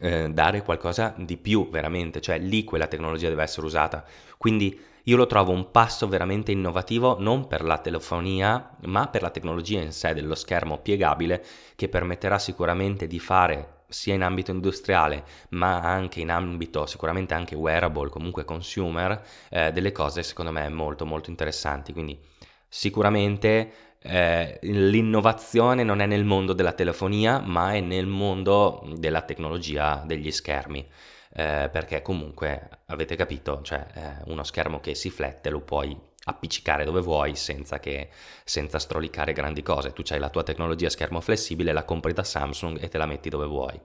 eh, 0.00 0.30
dare 0.30 0.62
qualcosa 0.62 1.14
di 1.16 1.36
più 1.36 1.68
veramente, 1.70 2.20
cioè 2.20 2.38
lì 2.38 2.64
quella 2.64 2.86
tecnologia 2.86 3.28
deve 3.28 3.42
essere 3.42 3.66
usata. 3.66 4.04
Quindi 4.38 4.78
io 5.04 5.16
lo 5.16 5.26
trovo 5.26 5.52
un 5.52 5.70
passo 5.70 6.08
veramente 6.08 6.52
innovativo 6.52 7.16
non 7.18 7.46
per 7.46 7.62
la 7.62 7.78
telefonia, 7.78 8.76
ma 8.86 9.08
per 9.08 9.22
la 9.22 9.30
tecnologia 9.30 9.80
in 9.80 9.92
sé 9.92 10.14
dello 10.14 10.34
schermo 10.34 10.78
piegabile 10.78 11.44
che 11.74 11.88
permetterà 11.88 12.38
sicuramente 12.38 13.06
di 13.06 13.18
fare 13.18 13.78
sia 13.88 14.14
in 14.14 14.22
ambito 14.22 14.52
industriale 14.52 15.24
ma 15.50 15.80
anche 15.80 16.20
in 16.20 16.30
ambito 16.30 16.86
sicuramente 16.86 17.34
anche 17.34 17.56
wearable, 17.56 18.08
comunque 18.08 18.44
consumer, 18.44 19.20
eh, 19.50 19.72
delle 19.72 19.92
cose 19.92 20.22
secondo 20.22 20.52
me 20.52 20.68
molto 20.68 21.04
molto 21.04 21.30
interessanti. 21.30 21.92
Quindi 21.92 22.18
sicuramente 22.68 23.89
eh, 24.02 24.58
l'innovazione 24.62 25.82
non 25.84 26.00
è 26.00 26.06
nel 26.06 26.24
mondo 26.24 26.54
della 26.54 26.72
telefonia 26.72 27.38
ma 27.40 27.74
è 27.74 27.80
nel 27.80 28.06
mondo 28.06 28.82
della 28.96 29.22
tecnologia 29.22 30.02
degli 30.06 30.30
schermi. 30.30 30.88
Eh, 31.32 31.68
perché 31.70 32.02
comunque 32.02 32.68
avete 32.86 33.14
capito, 33.14 33.62
cioè 33.62 33.86
eh, 33.94 34.30
uno 34.30 34.42
schermo 34.42 34.80
che 34.80 34.96
si 34.96 35.10
flette 35.10 35.48
lo 35.50 35.60
puoi 35.60 35.96
appiccicare 36.24 36.84
dove 36.84 37.00
vuoi 37.00 37.36
senza, 37.36 37.78
che, 37.78 38.10
senza 38.44 38.78
strolicare 38.78 39.32
grandi 39.32 39.62
cose. 39.62 39.92
Tu 39.92 40.02
hai 40.10 40.18
la 40.18 40.28
tua 40.28 40.42
tecnologia 40.42 40.90
schermo 40.90 41.20
flessibile, 41.20 41.72
la 41.72 41.84
compri 41.84 42.12
da 42.12 42.24
Samsung 42.24 42.82
e 42.82 42.88
te 42.88 42.98
la 42.98 43.06
metti 43.06 43.28
dove 43.28 43.46
vuoi. 43.46 43.80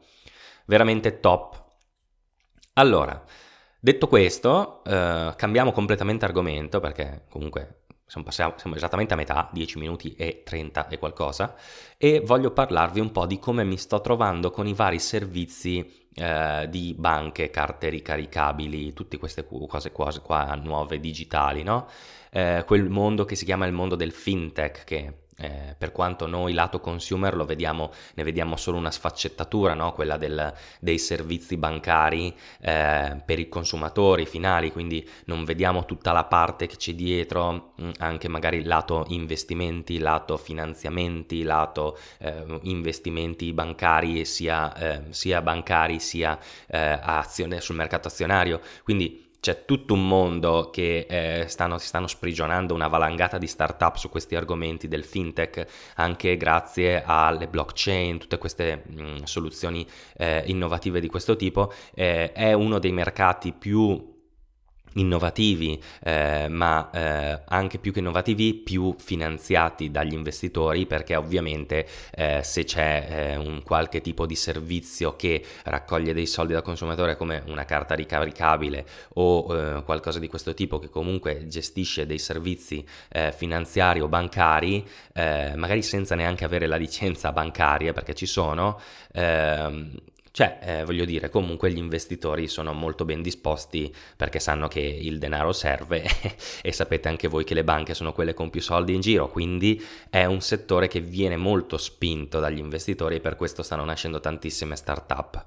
Veramente 0.66 1.20
top. 1.20 1.64
Allora, 2.74 3.24
detto 3.80 4.08
questo, 4.08 4.84
eh, 4.84 5.34
cambiamo 5.36 5.72
completamente 5.72 6.26
argomento 6.26 6.80
perché 6.80 7.26
comunque 7.30 7.85
siamo, 8.06 8.30
siamo, 8.30 8.76
esattamente 8.76 9.14
a 9.14 9.18
metà, 9.18 9.50
10 9.52 9.80
minuti 9.80 10.14
e 10.16 10.44
30 10.44 10.88
e 10.88 11.00
qualcosa, 11.00 11.56
e 11.98 12.22
voglio 12.22 12.52
parlarvi 12.52 13.00
un 13.00 13.12
po' 13.12 13.26
di 13.26 13.40
come 13.40 13.64
mi 13.64 13.78
sto 13.78 14.02
trovando 14.02 14.52
con 14.52 14.68
i 14.68 14.74
vari 14.74 15.00
servizi 15.00 16.08
eh, 16.14 16.68
di 16.70 16.96
banche, 16.98 17.50
carte 17.50 17.90
ricaricabili, 17.90 18.94
tutte 18.94 19.18
queste 19.18 19.46
cose, 19.46 19.92
cose 19.92 20.22
qua 20.22 20.54
nuove 20.56 21.00
digitali, 21.00 21.64
no? 21.64 21.88
Eh, 22.32 22.64
quel 22.66 22.90
mondo 22.90 23.26
che 23.26 23.36
si 23.36 23.46
chiama 23.46 23.66
il 23.66 23.74
mondo 23.74 23.96
del 23.96 24.12
fintech, 24.12 24.84
che 24.84 25.25
eh, 25.38 25.76
per 25.78 25.92
quanto 25.92 26.28
noi 26.28 26.54
lato 26.54 26.80
consumer 26.80 27.36
vediamo, 27.46 27.92
ne 28.14 28.24
vediamo 28.24 28.56
solo 28.56 28.78
una 28.78 28.92
sfaccettatura, 28.92 29.74
no? 29.74 29.92
quella 29.94 30.18
del, 30.18 30.54
dei 30.80 30.98
servizi 30.98 31.58
bancari 31.58 32.34
eh, 32.62 33.22
per 33.24 33.40
i 33.40 33.50
consumatori 33.50 34.26
finali, 34.26 34.72
quindi 34.72 35.08
non 35.26 35.44
vediamo 35.44 35.86
tutta 35.86 36.12
la 36.12 36.24
parte 36.24 36.68
che 36.68 36.78
c'è 36.78 36.94
dietro, 36.94 37.74
mm, 37.82 37.90
anche 37.98 38.28
magari 38.28 38.64
lato 38.64 39.06
investimenti, 39.10 39.98
lato 39.98 40.38
finanziamenti, 40.38 41.44
lato 41.44 41.98
eh, 42.20 42.60
investimenti 42.64 43.52
bancari, 43.54 44.26
sia, 44.26 44.74
eh, 44.76 45.02
sia 45.10 45.42
bancari 45.42 46.00
sia 46.00 46.38
eh, 46.68 47.00
azione 47.02 47.60
sul 47.62 47.76
mercato 47.76 48.08
azionario. 48.08 48.62
Quindi 48.84 49.25
c'è 49.46 49.64
tutto 49.64 49.94
un 49.94 50.08
mondo 50.08 50.72
che 50.72 51.06
eh, 51.08 51.46
stanno, 51.48 51.78
si 51.78 51.86
stanno 51.86 52.08
sprigionando 52.08 52.74
una 52.74 52.88
valangata 52.88 53.38
di 53.38 53.46
startup 53.46 53.96
su 53.96 54.10
questi 54.10 54.36
argomenti 54.36 54.88
del 54.88 55.04
fintech, 55.04 55.94
anche 55.98 56.36
grazie 56.36 57.04
alle 57.06 57.48
blockchain, 57.48 58.18
tutte 58.18 58.40
queste 58.40 58.82
mh, 58.88 59.02
mm, 59.02 59.16
soluzioni 59.26 59.86
eh, 60.18 60.42
innovative 60.48 61.00
di 61.00 61.08
questo 61.08 61.36
tipo. 61.36 61.72
Eh, 61.94 62.32
è 62.32 62.54
uno 62.54 62.80
dei 62.80 62.92
mercati 62.92 63.54
più 63.54 64.15
innovativi, 64.96 65.82
eh, 66.04 66.48
ma 66.50 66.90
eh, 66.92 67.42
anche 67.48 67.78
più 67.80 67.92
che 67.92 68.00
innovativi, 68.00 68.54
più 68.54 68.96
finanziati 68.98 69.92
dagli 69.92 70.14
investitori, 70.14 70.86
perché 70.86 71.16
ovviamente 71.16 71.88
eh, 72.12 72.42
se 72.44 72.64
c'è 72.64 73.08
eh, 73.10 73.36
un 73.38 73.62
qualche 73.64 74.02
tipo 74.02 74.26
di 74.26 74.36
servizio 74.36 75.16
che 75.16 75.44
raccoglie 75.64 76.14
dei 76.14 76.28
soldi 76.28 76.54
dal 76.54 76.62
consumatore 76.62 77.16
come 77.16 77.44
una 77.48 77.66
carta 77.66 77.96
ricaricabile 77.96 78.86
o 79.16 79.48
eh, 79.50 79.84
qualcosa 79.84 80.20
di 80.20 80.28
questo 80.28 80.54
tipo 80.54 80.80
che 80.80 80.90
comunque 80.90 81.48
gestisce 81.48 82.06
dei 82.06 82.20
servizi 82.20 82.86
eh, 83.10 83.32
finanziari 83.32 84.02
o 84.02 84.08
bancari, 84.08 84.86
magari 85.16 85.82
senza 85.82 86.16
neanche 86.16 86.46
avere 86.46 86.68
la 86.68 86.76
licenza 86.76 87.32
bancaria, 87.32 87.94
perché 87.94 88.14
ci 88.14 88.26
sono, 88.26 88.80
ehm, 89.14 89.92
cioè, 90.36 90.60
eh, 90.62 90.84
voglio 90.84 91.06
dire, 91.06 91.30
comunque 91.30 91.72
gli 91.72 91.78
investitori 91.78 92.50
sono 92.50 92.74
molto 92.74 93.06
ben 93.06 93.22
disposti 93.22 93.90
perché 94.18 94.42
sanno 94.42 94.68
che 94.68 94.82
il 94.82 95.18
denaro 95.18 95.54
serve 95.54 96.04
e 96.62 96.74
sapete 96.74 97.08
anche 97.08 97.30
voi 97.30 97.46
che 97.46 97.54
le 97.54 97.64
banche 97.64 97.94
sono 97.94 98.12
quelle 98.12 98.34
con 98.34 98.50
più 98.50 98.60
soldi 98.60 98.94
in 98.94 99.00
giro, 99.00 99.30
quindi 99.30 99.82
è 100.10 100.26
un 100.26 100.42
settore 100.42 100.90
che 100.90 101.00
viene 101.00 101.38
molto 101.38 101.78
spinto 101.78 102.42
dagli 102.42 102.58
investitori 102.58 103.16
e 103.16 103.20
per 103.22 103.38
questo 103.38 103.64
stanno 103.64 103.86
nascendo 103.86 104.20
tantissime 104.20 104.76
start-up. 104.76 105.46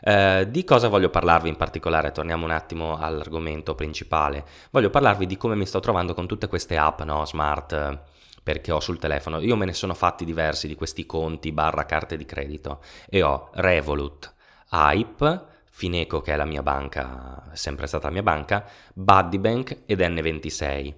Eh, 0.00 0.48
di 0.50 0.64
cosa 0.64 0.88
voglio 0.88 1.08
parlarvi 1.08 1.48
in 1.48 1.56
particolare? 1.56 2.10
Torniamo 2.10 2.46
un 2.46 2.50
attimo 2.50 2.98
all'argomento 2.98 3.76
principale. 3.76 4.44
Voglio 4.72 4.90
parlarvi 4.90 5.26
di 5.26 5.36
come 5.36 5.54
mi 5.54 5.66
sto 5.66 5.78
trovando 5.78 6.14
con 6.14 6.26
tutte 6.26 6.48
queste 6.48 6.76
app 6.76 7.00
no, 7.02 7.24
smart 7.24 8.14
perché 8.46 8.70
ho 8.70 8.78
sul 8.78 9.00
telefono. 9.00 9.40
Io 9.40 9.56
me 9.56 9.64
ne 9.64 9.72
sono 9.72 9.92
fatti 9.92 10.24
diversi 10.24 10.68
di 10.68 10.76
questi 10.76 11.04
conti 11.04 11.50
barra 11.50 11.84
carte 11.84 12.16
di 12.16 12.24
credito 12.24 12.80
e 13.08 13.20
ho 13.20 13.50
Revolut, 13.54 14.32
Hype, 14.70 15.46
Fineco 15.68 16.20
che 16.20 16.32
è 16.32 16.36
la 16.36 16.44
mia 16.44 16.62
banca, 16.62 17.50
sempre 17.54 17.88
stata 17.88 18.06
la 18.06 18.12
mia 18.12 18.22
banca, 18.22 18.64
Buddybank 18.94 19.78
ed 19.86 19.98
N26. 19.98 20.94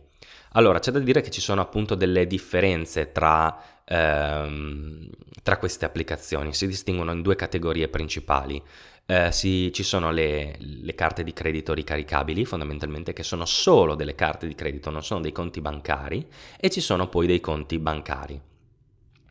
Allora, 0.53 0.79
c'è 0.79 0.91
da 0.91 0.99
dire 0.99 1.23
che 1.23 1.31
ci 1.31 1.41
sono 1.41 1.63
appunto 1.63 1.95
delle 1.95 2.27
differenze 2.27 3.13
tra, 3.13 3.59
ehm, 3.83 5.09
tra 5.43 5.57
queste 5.57 5.87
applicazioni, 5.87 6.53
si 6.53 6.67
distinguono 6.67 7.13
in 7.13 7.23
due 7.23 7.35
categorie 7.35 7.89
principali 7.89 8.63
eh, 9.11 9.33
si, 9.33 9.73
ci 9.73 9.83
sono 9.85 10.11
le, 10.11 10.57
le, 10.59 10.95
carte 10.95 11.25
di 11.25 11.33
credito 11.33 11.73
ricaricabili, 11.73 12.45
fondamentalmente, 12.45 13.15
che 13.15 13.23
sono 13.23 13.47
solo 13.47 13.95
delle 13.95 14.15
carte 14.15 14.47
di 14.47 14.55
credito, 14.55 14.91
non 14.91 15.03
sono 15.03 15.23
dei 15.23 15.33
conti 15.33 15.63
bancari, 15.63 16.29
e 16.61 16.69
ci 16.69 16.83
sono 16.83 17.09
poi 17.09 17.27
dei 17.27 17.41
conti 17.41 17.79
bancari. 17.79 18.39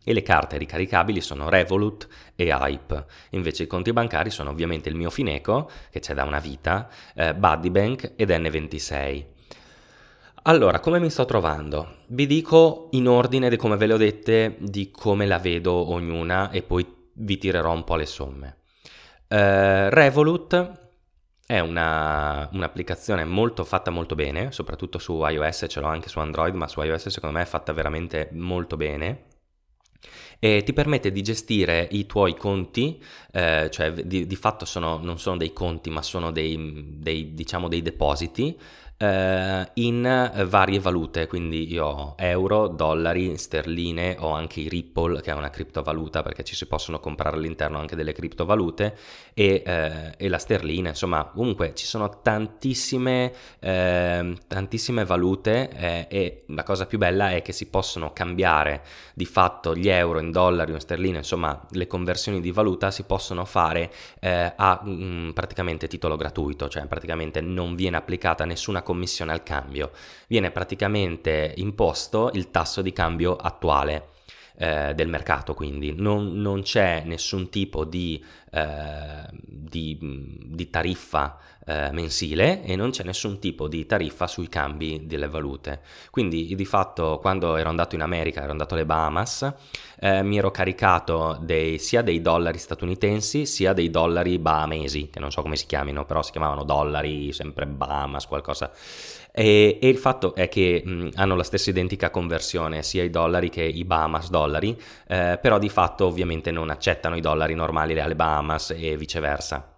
E 0.03 0.13
le 0.13 0.23
carte 0.23 0.57
ricaricabili 0.57 1.21
sono 1.21 1.47
Revolut 1.47 2.07
e 2.35 2.45
Hype. 2.45 3.05
Invece 3.31 3.63
i 3.63 3.67
conti 3.67 3.93
bancari 3.93 4.31
sono 4.31 4.49
ovviamente 4.49 4.89
il 4.89 4.95
mio 4.95 5.11
Fineco, 5.11 5.69
che 5.91 5.99
c'è 5.99 6.15
da 6.15 6.23
una 6.23 6.39
vita, 6.39 6.89
eh, 7.13 7.35
Buddybank 7.35 8.13
ed 8.15 8.31
N26. 8.31 9.25
Allora, 10.43 10.79
come 10.79 10.97
mi 10.97 11.11
sto 11.11 11.25
trovando? 11.25 11.97
Vi 12.07 12.25
dico 12.25 12.87
in 12.91 13.07
ordine 13.07 13.47
di 13.47 13.57
come 13.57 13.77
ve 13.77 13.85
le 13.85 13.93
ho 13.93 13.97
dette, 13.97 14.55
di 14.57 14.89
come 14.89 15.27
la 15.27 15.37
vedo 15.37 15.73
ognuna 15.91 16.49
e 16.49 16.63
poi 16.63 16.83
vi 17.13 17.37
tirerò 17.37 17.71
un 17.71 17.83
po' 17.83 17.95
le 17.95 18.05
somme. 18.07 18.56
Uh, 19.29 19.89
Revolut 19.89 20.85
è 21.45 21.59
una, 21.59 22.49
un'applicazione 22.51 23.23
molto 23.23 23.63
fatta 23.63 23.89
molto 23.89 24.15
bene, 24.15 24.51
soprattutto 24.51 24.99
su 24.99 25.25
iOS, 25.25 25.65
ce 25.69 25.79
l'ho 25.79 25.87
anche 25.87 26.09
su 26.09 26.19
Android, 26.19 26.53
ma 26.55 26.67
su 26.67 26.81
iOS 26.81 27.07
secondo 27.07 27.37
me 27.37 27.43
è 27.43 27.47
fatta 27.47 27.71
veramente 27.71 28.29
molto 28.33 28.75
bene. 28.75 29.27
E 30.39 30.61
ti 30.63 30.73
permette 30.73 31.11
di 31.11 31.21
gestire 31.23 31.87
i 31.91 32.05
tuoi 32.05 32.35
conti, 32.35 33.01
eh, 33.31 33.69
cioè 33.71 33.91
di, 33.91 34.27
di 34.27 34.35
fatto 34.35 34.65
sono, 34.65 34.97
non 34.97 35.17
sono 35.19 35.37
dei 35.37 35.51
conti 35.53 35.89
ma 35.89 36.01
sono 36.01 36.31
dei, 36.31 36.97
dei, 36.99 37.33
diciamo 37.33 37.67
dei 37.67 37.81
depositi 37.81 38.59
eh, 38.97 39.69
in 39.75 40.05
eh, 40.05 40.45
varie 40.45 40.79
valute, 40.79 41.27
quindi 41.27 41.71
io 41.71 41.85
ho 41.85 42.15
euro, 42.17 42.67
dollari, 42.67 43.37
sterline, 43.37 44.15
ho 44.19 44.31
anche 44.31 44.61
i 44.61 44.67
Ripple 44.67 45.21
che 45.21 45.31
è 45.31 45.35
una 45.35 45.51
criptovaluta 45.51 46.23
perché 46.23 46.43
ci 46.43 46.55
si 46.55 46.65
possono 46.65 46.99
comprare 46.99 47.37
all'interno 47.37 47.77
anche 47.77 47.95
delle 47.95 48.13
criptovalute 48.13 48.97
e, 49.33 49.61
eh, 49.65 50.13
e 50.17 50.29
la 50.29 50.39
sterlina, 50.39 50.89
insomma 50.89 51.25
comunque 51.25 51.75
ci 51.75 51.85
sono 51.85 52.21
tantissime, 52.21 53.31
eh, 53.59 54.35
tantissime 54.47 55.05
valute 55.05 55.69
eh, 55.69 56.07
e 56.09 56.43
la 56.47 56.63
cosa 56.63 56.87
più 56.87 56.97
bella 56.97 57.31
è 57.31 57.43
che 57.43 57.51
si 57.51 57.69
possono 57.69 58.11
cambiare 58.13 58.81
di 59.13 59.25
fatto 59.25 59.75
gli 59.75 59.89
euro 59.89 60.19
in 60.19 60.31
dollari 60.31 60.71
o 60.71 60.75
in 60.75 60.81
sterline, 60.81 61.17
insomma 61.17 61.65
le 61.69 61.85
conversioni 61.85 62.41
di 62.41 62.51
valuta 62.51 62.89
si 62.89 63.03
possono 63.03 63.45
fare 63.45 63.91
eh, 64.19 64.53
a 64.55 64.81
mh, 64.83 64.89
mm, 64.89 65.29
praticamente 65.31 65.87
titolo 65.87 66.15
gratuito, 66.15 66.67
cioè 66.67 66.87
praticamente 66.87 67.41
non 67.41 67.75
viene 67.75 67.97
applicata 67.97 68.43
nessuna 68.45 68.81
commissione 68.87 69.33
al 69.33 69.43
cambio, 69.43 69.91
viene 70.27 70.49
praticamente 70.49 71.53
imposto 71.57 72.31
il 72.33 72.51
tasso 72.51 72.81
di 72.81 72.93
cambio 72.93 73.35
attuale 73.35 74.15
eh, 74.57 74.93
del 74.95 75.07
mercato, 75.07 75.53
quindi 75.53 75.93
non, 75.95 76.41
non, 76.41 76.63
c'è 76.63 77.03
nessun 77.05 77.49
tipo 77.49 77.85
di, 77.85 78.23
eh, 78.51 79.27
di, 79.31 79.97
di 80.45 80.69
tariffa 80.69 81.37
eh, 81.63 81.91
mensile 81.91 82.63
e 82.63 82.75
non 82.75 82.91
c'è 82.91 83.03
nessun 83.03 83.39
tipo 83.39 83.67
di 83.67 83.85
tariffa 83.85 84.25
sui 84.25 84.49
cambi 84.49 85.05
delle 85.05 85.27
valute. 85.27 85.81
Quindi 86.09 86.55
di 86.55 86.65
fatto 86.65 87.19
quando 87.21 87.55
ero 87.57 87.69
andato 87.69 87.93
in 87.93 88.01
America, 88.01 88.41
ero 88.41 88.51
andato 88.51 88.73
alle 88.73 88.85
Bahamas, 88.85 89.53
eh, 89.99 90.23
mi 90.23 90.37
ero 90.37 90.49
caricato 90.49 91.37
dei, 91.41 91.77
sia 91.77 92.01
dei 92.01 92.21
dollari 92.21 92.57
statunitensi 92.57 93.45
sia 93.45 93.73
dei 93.73 93.89
dollari 93.89 94.39
bahamesi, 94.39 95.09
che 95.09 95.19
non 95.19 95.31
so 95.31 95.41
come 95.41 95.55
si 95.55 95.65
chiamino, 95.65 96.05
però 96.05 96.23
si 96.23 96.31
chiamavano 96.31 96.63
dollari, 96.63 97.31
sempre 97.33 97.67
Bahamas, 97.67 98.25
qualcosa. 98.27 98.71
E, 99.39 99.77
e 99.79 99.87
il 99.87 99.99
fatto 99.99 100.33
è 100.33 100.49
che 100.49 100.81
mh, 100.83 101.09
hanno 101.13 101.35
la 101.35 101.43
stessa 101.43 101.69
identica 101.69 102.09
conversione 102.09 102.81
sia 102.81 103.03
i 103.03 103.11
dollari 103.11 103.49
che 103.49 103.61
i 103.63 103.83
Bahamas 103.85 104.31
dollari, 104.31 104.75
eh, 105.07 105.37
però 105.39 105.59
di 105.59 105.69
fatto 105.69 106.07
ovviamente 106.07 106.49
non 106.49 106.71
accettano 106.71 107.15
i 107.15 107.21
dollari 107.21 107.53
normali 107.53 107.99
alle 107.99 108.15
Bahamas 108.15 108.73
e 108.75 108.97
viceversa. 108.97 109.76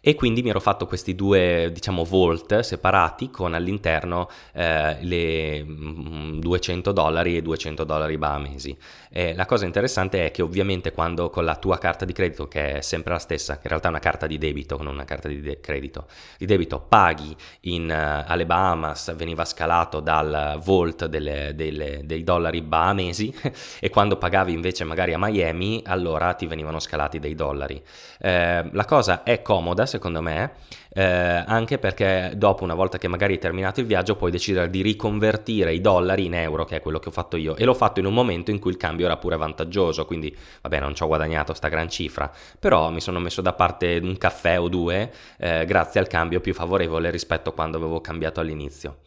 E 0.00 0.14
quindi 0.14 0.42
mi 0.42 0.50
ero 0.50 0.60
fatto 0.60 0.86
questi 0.86 1.14
due, 1.14 1.70
diciamo, 1.72 2.04
vault 2.04 2.60
separati 2.60 3.30
con 3.30 3.54
all'interno 3.54 4.28
eh, 4.52 4.96
le 5.00 5.64
200 5.66 6.90
mm, 6.90 6.94
dollari 6.94 7.36
e 7.36 7.42
200 7.42 7.84
dollari 7.84 8.18
bahamesi. 8.18 8.76
Eh, 9.10 9.34
la 9.34 9.46
cosa 9.46 9.64
interessante 9.64 10.26
è 10.26 10.30
che 10.30 10.42
ovviamente 10.42 10.92
quando 10.92 11.30
con 11.30 11.44
la 11.44 11.56
tua 11.56 11.78
carta 11.78 12.04
di 12.04 12.12
credito, 12.12 12.46
che 12.48 12.76
è 12.76 12.80
sempre 12.80 13.12
la 13.12 13.18
stessa, 13.18 13.54
in 13.54 13.68
realtà 13.68 13.88
è 13.88 13.90
una 13.90 13.98
carta 13.98 14.26
di 14.26 14.38
debito, 14.38 14.76
non 14.82 14.94
una 14.94 15.04
carta 15.04 15.28
di 15.28 15.40
de- 15.40 15.60
credito, 15.60 16.06
di 16.38 16.46
debito, 16.46 16.80
paghi 16.80 17.34
in, 17.62 17.88
uh, 17.88 18.30
alle 18.30 18.46
Bahamas, 18.46 19.14
veniva 19.16 19.44
scalato 19.44 20.00
dal 20.00 20.58
vault 20.62 21.06
delle, 21.06 21.52
delle, 21.54 22.02
dei 22.04 22.22
dollari 22.22 22.62
bahamesi 22.62 23.34
e 23.80 23.90
quando 23.90 24.16
pagavi 24.16 24.52
invece 24.52 24.84
magari 24.84 25.14
a 25.14 25.18
Miami, 25.18 25.82
allora 25.84 26.34
ti 26.34 26.46
venivano 26.46 26.78
scalati 26.78 27.18
dei 27.18 27.34
dollari. 27.34 27.82
Eh, 28.20 28.68
la 28.70 28.84
cosa 28.84 29.22
è 29.22 29.42
comoda 29.42 29.86
secondo 29.88 30.22
me, 30.22 30.52
eh, 30.90 31.02
anche 31.02 31.78
perché 31.78 32.32
dopo, 32.36 32.62
una 32.62 32.74
volta 32.74 32.96
che 32.98 33.08
magari 33.08 33.32
hai 33.32 33.38
terminato 33.40 33.80
il 33.80 33.86
viaggio, 33.86 34.14
puoi 34.14 34.30
decidere 34.30 34.70
di 34.70 34.82
riconvertire 34.82 35.74
i 35.74 35.80
dollari 35.80 36.26
in 36.26 36.34
euro, 36.34 36.64
che 36.64 36.76
è 36.76 36.80
quello 36.80 37.00
che 37.00 37.08
ho 37.08 37.12
fatto 37.12 37.36
io, 37.36 37.56
e 37.56 37.64
l'ho 37.64 37.74
fatto 37.74 37.98
in 37.98 38.06
un 38.06 38.14
momento 38.14 38.52
in 38.52 38.60
cui 38.60 38.70
il 38.70 38.76
cambio 38.76 39.06
era 39.06 39.16
pure 39.16 39.36
vantaggioso, 39.36 40.06
quindi 40.06 40.34
vabbè 40.62 40.78
non 40.78 40.94
ci 40.94 41.02
ho 41.02 41.06
guadagnato 41.08 41.54
sta 41.54 41.66
gran 41.68 41.88
cifra, 41.88 42.30
però 42.60 42.90
mi 42.90 43.00
sono 43.00 43.18
messo 43.18 43.42
da 43.42 43.52
parte 43.52 43.98
un 44.00 44.16
caffè 44.16 44.60
o 44.60 44.68
due 44.68 45.10
eh, 45.38 45.64
grazie 45.64 45.98
al 45.98 46.06
cambio 46.06 46.40
più 46.40 46.54
favorevole 46.54 47.10
rispetto 47.10 47.50
a 47.50 47.52
quando 47.52 47.78
avevo 47.78 48.00
cambiato 48.00 48.38
all'inizio. 48.40 48.98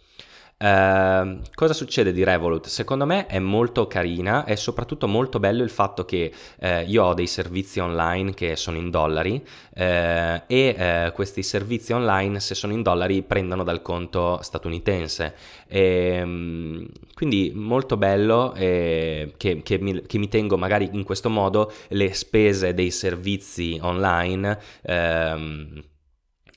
Uh, 0.62 1.40
cosa 1.56 1.74
succede 1.74 2.14
di 2.14 2.24
Revolut? 2.24 2.68
Secondo 2.68 3.08
me 3.08 3.26
è 3.26 3.40
molto 3.40 3.88
carina 3.88 4.46
e 4.46 4.56
soprattutto 4.56 5.08
molto 5.08 5.40
bello 5.40 5.64
il 5.64 5.72
fatto 5.72 6.06
che 6.06 6.32
uh, 6.60 6.68
io 6.86 7.04
ho 7.04 7.14
dei 7.16 7.26
servizi 7.26 7.80
online 7.80 8.36
che 8.36 8.56
sono 8.56 8.78
in 8.78 8.92
dollari 8.92 9.44
uh, 9.44 9.82
e 10.46 11.12
questi 11.16 11.42
servizi 11.42 11.94
online 11.94 12.40
se 12.40 12.54
sono 12.54 12.74
in 12.74 12.84
dollari 12.84 13.24
prendono 13.24 13.64
dal 13.64 13.82
conto 13.82 14.38
statunitense. 14.44 15.34
E, 15.68 16.22
um, 16.22 16.88
quindi 17.16 17.52
molto 17.56 17.98
bello 17.98 18.54
che, 18.56 19.34
che, 19.38 19.78
mi, 19.80 20.02
che, 20.06 20.18
mi, 20.20 20.28
tengo 20.28 20.58
magari 20.58 20.90
in 20.92 21.04
questo 21.04 21.30
modo 21.30 21.72
le 21.90 22.14
spese 22.14 22.76
dei 22.76 22.92
servizi 22.92 23.80
online 23.82 24.60
ehm, 24.84 25.84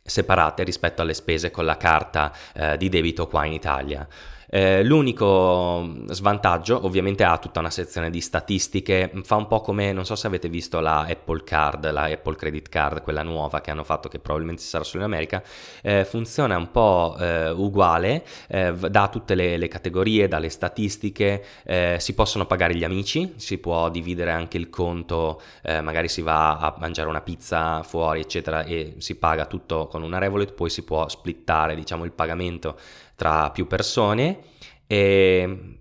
separate 0.06 0.64
rispetto 0.64 1.00
alle 1.00 1.14
spese 1.14 1.50
con 1.50 1.64
la 1.64 1.78
carta 1.78 2.30
eh, 2.52 2.76
di 2.76 2.90
debito 2.90 3.26
qua 3.26 3.46
in 3.46 3.52
Italia. 3.52 4.06
Eh, 4.54 4.84
l'unico 4.84 5.84
svantaggio 6.10 6.86
ovviamente 6.86 7.24
ha 7.24 7.38
tutta 7.38 7.58
una 7.58 7.70
sezione 7.70 8.08
di 8.08 8.20
statistiche, 8.20 9.10
fa 9.24 9.34
un 9.34 9.48
po' 9.48 9.60
come, 9.60 9.92
non 9.92 10.04
so 10.04 10.14
se 10.14 10.28
avete 10.28 10.48
visto 10.48 10.78
la 10.78 11.00
Apple 11.00 11.42
Card, 11.42 11.90
la 11.90 12.04
Apple 12.04 12.36
Credit 12.36 12.68
Card, 12.68 13.02
quella 13.02 13.24
nuova 13.24 13.60
che 13.60 13.72
hanno 13.72 13.82
fatto 13.82 14.08
che 14.08 14.20
probabilmente 14.20 14.62
sarà 14.62 14.84
solo 14.84 15.02
in 15.02 15.10
America, 15.10 15.42
eh, 15.82 16.04
funziona 16.04 16.56
un 16.56 16.70
po' 16.70 17.16
eh, 17.18 17.50
uguale, 17.50 18.24
eh, 18.46 18.72
da 18.74 19.08
tutte 19.08 19.34
le, 19.34 19.56
le, 19.56 19.66
categorie, 19.66 20.28
dalle 20.28 20.50
statistiche, 20.50 21.44
eh, 21.64 21.96
si 21.98 22.14
possono 22.14 22.46
pagare 22.46 22.76
gli 22.76 22.84
amici, 22.84 23.32
si 23.34 23.58
può 23.58 23.90
dividere 23.90 24.30
anche 24.30 24.56
il 24.56 24.70
conto, 24.70 25.42
magari 25.64 26.08
si 26.08 26.22
va 26.22 26.58
a 26.58 26.76
mangiare 26.78 27.08
una 27.08 27.22
pizza 27.22 27.82
fuori 27.82 28.20
eccetera 28.20 28.62
e 28.64 28.94
si 28.98 29.16
paga 29.16 29.46
tutto 29.46 29.88
con 29.88 30.04
una 30.04 30.18
Revolut, 30.18 30.52
poi 30.52 30.70
si 30.70 30.84
può 30.84 31.08
splittare 31.08 31.74
diciamo 31.74 32.04
il 32.04 32.12
pagamento 32.12 32.76
tra 33.14 33.50
più 33.50 33.66
persone 33.66 34.40
e 34.86 35.78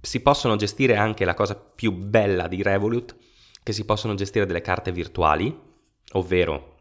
si 0.00 0.20
possono 0.20 0.56
gestire 0.56 0.96
anche 0.96 1.24
la 1.24 1.34
cosa 1.34 1.54
più 1.54 1.92
bella 1.92 2.48
di 2.48 2.62
Revolut, 2.62 3.16
che 3.62 3.72
si 3.72 3.84
possono 3.84 4.14
gestire 4.14 4.46
delle 4.46 4.60
carte 4.60 4.90
virtuali, 4.90 5.56
ovvero 6.12 6.71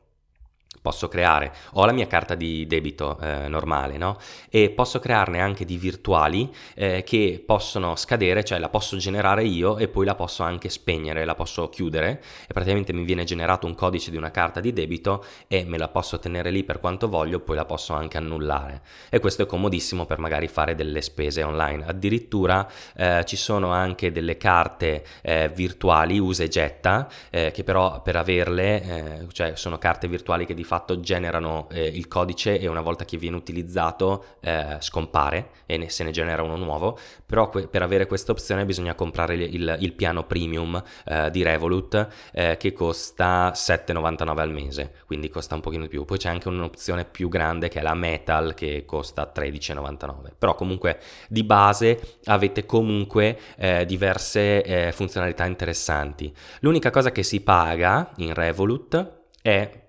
posso 0.82 1.08
creare, 1.08 1.54
ho 1.74 1.86
la 1.86 1.92
mia 1.92 2.08
carta 2.08 2.34
di 2.34 2.66
debito 2.66 3.18
eh, 3.20 3.48
normale, 3.48 3.98
no? 3.98 4.18
E 4.50 4.72
posso 4.72 5.00
crearne 5.00 5.40
anche 5.40 5.64
di 5.64 5.78
virtuali 5.78 6.52
eh, 6.74 7.04
che 7.04 7.42
possono 7.46 7.96
scadere, 7.96 8.44
cioè 8.44 8.58
la 8.58 8.70
posso 8.70 8.98
generare 8.98 9.44
io 9.44 9.78
e 9.78 9.88
poi 9.88 10.06
la 10.06 10.16
posso 10.16 10.42
anche 10.44 10.70
spegnere, 10.70 11.24
la 11.24 11.36
posso 11.36 11.70
chiudere 11.70 12.24
e 12.48 12.54
praticamente 12.54 12.94
mi 12.94 13.04
viene 13.04 13.24
generato 13.24 13.68
un 13.68 13.76
codice 13.76 14.10
di 14.10 14.18
una 14.18 14.32
carta 14.32 14.60
di 14.60 14.74
debito 14.74 15.24
e 15.48 15.64
me 15.66 15.78
la 15.78 15.88
posso 15.88 16.18
tenere 16.18 16.50
lì 16.50 16.64
per 16.64 16.80
quanto 16.80 17.08
voglio, 17.08 17.40
poi 17.40 17.56
la 17.56 17.66
posso 17.66 17.94
anche 17.94 18.18
annullare. 18.18 18.82
E 19.10 19.20
questo 19.20 19.44
è 19.44 19.46
comodissimo 19.46 20.06
per 20.06 20.18
magari 20.18 20.48
fare 20.48 20.74
delle 20.74 21.02
spese 21.02 21.44
online. 21.44 21.86
Addirittura 21.86 22.68
eh, 22.96 23.24
ci 23.26 23.36
sono 23.36 23.72
anche 23.72 24.12
delle 24.12 24.38
carte 24.38 25.06
eh, 25.22 25.50
virtuali 25.54 26.18
usa 26.18 26.44
e 26.44 26.48
getta 26.48 27.08
eh, 27.30 27.52
che 27.52 27.64
però 27.64 28.02
per 28.02 28.16
averle, 28.16 28.82
eh, 28.84 29.28
cioè 29.32 29.56
sono 29.56 29.78
carte 29.78 30.08
virtuali 30.08 30.46
che 30.46 30.56
di 30.56 30.64
fatto 30.72 31.02
generano 31.02 31.68
eh, 31.70 31.84
il 31.84 32.08
codice 32.08 32.58
e 32.58 32.66
una 32.66 32.80
volta 32.80 33.04
che 33.04 33.18
viene 33.18 33.36
utilizzato 33.36 34.24
eh, 34.40 34.78
scompare 34.80 35.50
e 35.66 35.76
ne, 35.76 35.90
se 35.90 36.06
ne 36.06 36.12
genera 36.12 36.44
uno 36.44 36.56
nuovo, 36.56 36.98
però 37.26 37.50
que- 37.50 37.68
per 37.68 37.82
avere 37.82 38.06
questa 38.06 38.32
opzione 38.32 38.64
bisogna 38.64 38.96
comprare 38.96 39.34
il, 39.34 39.54
il, 39.54 39.78
il 39.82 39.92
piano 39.92 40.24
premium 40.24 40.82
eh, 41.04 41.30
di 41.30 41.44
Revolut 41.44 42.08
eh, 42.32 42.56
che 42.56 42.72
costa 42.72 43.52
7,99 43.52 44.40
al 44.40 44.52
mese, 44.54 44.94
quindi 45.08 45.28
costa 45.28 45.56
un 45.56 45.60
pochino 45.60 45.84
di 45.84 45.90
più. 45.90 46.06
Poi 46.06 46.18
c'è 46.18 46.30
anche 46.30 46.48
un'opzione 46.48 47.04
più 47.04 47.28
grande 47.28 47.68
che 47.68 47.80
è 47.80 47.84
la 47.84 47.94
Metal 47.94 48.54
che 48.54 48.86
costa 48.86 49.30
13,99, 49.36 50.32
però 50.38 50.56
comunque 50.56 51.00
di 51.28 51.44
base 51.44 52.00
avete 52.28 52.66
comunque 52.66 53.38
eh, 53.58 53.84
diverse 53.86 54.64
eh, 54.64 54.92
funzionalità 54.94 55.44
interessanti. 55.44 56.34
L'unica 56.62 56.92
cosa 56.92 57.12
che 57.12 57.24
si 57.24 57.42
paga 57.42 58.10
in 58.20 58.34
Revolut 58.34 59.20
è 59.42 59.81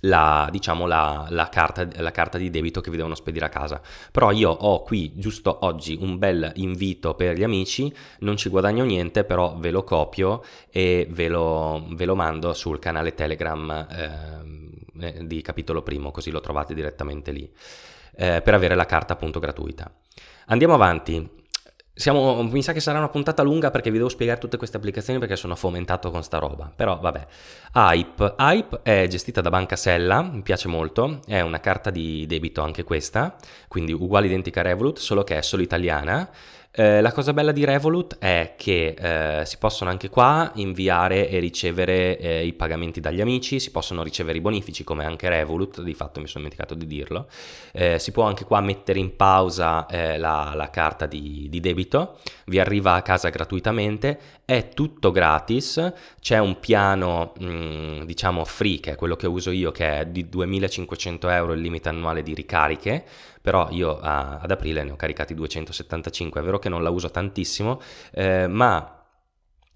la, 0.00 0.48
diciamo, 0.50 0.86
la, 0.86 1.26
la, 1.30 1.48
carta, 1.48 1.88
la, 1.96 2.10
carta, 2.10 2.38
di 2.38 2.50
debito 2.50 2.80
che 2.80 2.90
vi 2.90 2.96
devono 2.96 3.14
spedire 3.14 3.46
a 3.46 3.48
casa. 3.48 3.80
Però 4.12 4.30
io 4.30 4.50
ho 4.50 4.82
qui 4.82 5.12
giusto 5.16 5.58
oggi 5.62 5.96
un 6.00 6.18
bel 6.18 6.52
invito 6.56 7.14
per 7.14 7.36
gli 7.36 7.42
amici, 7.42 7.92
non 8.20 8.36
ci 8.36 8.48
guadagno 8.48 8.84
niente, 8.84 9.24
però 9.24 9.56
ve 9.56 9.70
lo 9.70 9.84
copio 9.84 10.42
e 10.70 11.06
ve 11.10 11.28
lo, 11.28 11.86
ve 11.90 12.04
lo 12.04 12.14
mando 12.14 12.52
sul 12.52 12.78
canale 12.78 13.14
Telegram 13.14 13.86
eh, 13.90 15.26
di 15.26 15.42
capitolo 15.42 15.82
primo, 15.82 16.10
così 16.10 16.30
lo 16.30 16.40
trovate 16.40 16.74
direttamente 16.74 17.32
lì, 17.32 17.50
eh, 18.16 18.40
per 18.42 18.54
avere 18.54 18.74
la 18.74 18.86
carta 18.86 19.14
appunto 19.14 19.38
gratuita. 19.38 19.90
Andiamo 20.46 20.74
avanti. 20.74 21.44
Siamo, 21.98 22.42
mi 22.42 22.62
sa 22.62 22.74
che 22.74 22.80
sarà 22.80 22.98
una 22.98 23.08
puntata 23.08 23.42
lunga 23.42 23.70
perché 23.70 23.90
vi 23.90 23.96
devo 23.96 24.10
spiegare 24.10 24.38
tutte 24.38 24.58
queste 24.58 24.76
applicazioni 24.76 25.18
perché 25.18 25.34
sono 25.34 25.56
fomentato 25.56 26.10
con 26.10 26.22
sta 26.22 26.36
roba. 26.36 26.70
Però 26.76 26.98
vabbè. 26.98 27.26
Hype. 27.74 28.34
Hype 28.36 28.80
è 28.82 29.06
gestita 29.08 29.40
da 29.40 29.48
Banca 29.48 29.76
Sella, 29.76 30.20
mi 30.20 30.42
piace 30.42 30.68
molto. 30.68 31.20
È 31.26 31.40
una 31.40 31.58
carta 31.58 31.88
di 31.88 32.26
debito 32.26 32.60
anche 32.60 32.84
questa, 32.84 33.34
quindi 33.66 33.94
uguale 33.94 34.26
identica 34.26 34.60
a 34.60 34.64
Revolut, 34.64 34.98
solo 34.98 35.24
che 35.24 35.38
è 35.38 35.40
solo 35.40 35.62
italiana. 35.62 36.28
Eh, 36.78 37.00
la 37.00 37.10
cosa 37.10 37.32
bella 37.32 37.52
di 37.52 37.64
Revolut 37.64 38.18
è 38.18 38.52
che 38.54 38.94
eh, 38.98 39.46
si 39.46 39.56
possono 39.56 39.88
anche 39.88 40.10
qua 40.10 40.52
inviare 40.56 41.26
e 41.30 41.38
ricevere 41.38 42.18
eh, 42.18 42.44
i 42.44 42.52
pagamenti 42.52 43.00
dagli 43.00 43.22
amici, 43.22 43.58
si 43.60 43.70
possono 43.70 44.02
ricevere 44.02 44.36
i 44.36 44.42
bonifici 44.42 44.84
come 44.84 45.06
anche 45.06 45.26
Revolut, 45.30 45.80
di 45.80 45.94
fatto 45.94 46.20
mi 46.20 46.26
sono 46.26 46.44
dimenticato 46.44 46.74
di 46.74 46.86
dirlo, 46.86 47.28
eh, 47.72 47.98
si 47.98 48.12
può 48.12 48.24
anche 48.24 48.44
qua 48.44 48.60
mettere 48.60 48.98
in 48.98 49.16
pausa 49.16 49.86
eh, 49.86 50.18
la, 50.18 50.52
la, 50.54 50.68
carta 50.68 51.06
di, 51.06 51.46
di 51.48 51.60
debito, 51.60 52.18
vi 52.44 52.58
arriva 52.58 52.92
a 52.92 53.00
casa 53.00 53.30
gratuitamente, 53.30 54.18
è 54.44 54.68
tutto 54.68 55.10
gratis, 55.10 55.94
c'è 56.20 56.36
un 56.36 56.60
piano 56.60 57.32
mh, 57.38 57.46
mm, 57.46 58.02
diciamo 58.02 58.44
free 58.44 58.80
che 58.80 58.92
è 58.92 58.96
quello 58.96 59.16
che 59.16 59.26
uso 59.26 59.50
io 59.50 59.72
che 59.72 60.00
è 60.00 60.06
di 60.06 60.28
2500 60.28 61.30
euro 61.30 61.54
il 61.54 61.60
limite 61.62 61.88
annuale 61.88 62.22
di 62.22 62.34
ricariche, 62.34 63.04
però 63.46 63.68
io 63.70 64.00
a, 64.00 64.40
ad 64.40 64.50
aprile 64.50 64.82
ne 64.82 64.90
ho 64.90 64.96
caricati 64.96 65.32
275, 65.32 66.40
è 66.40 66.42
vero 66.42 66.58
che 66.58 66.68
non 66.68 66.82
la 66.82 66.90
uso 66.90 67.12
tantissimo, 67.12 67.80
eh, 68.10 68.48
ma 68.48 69.04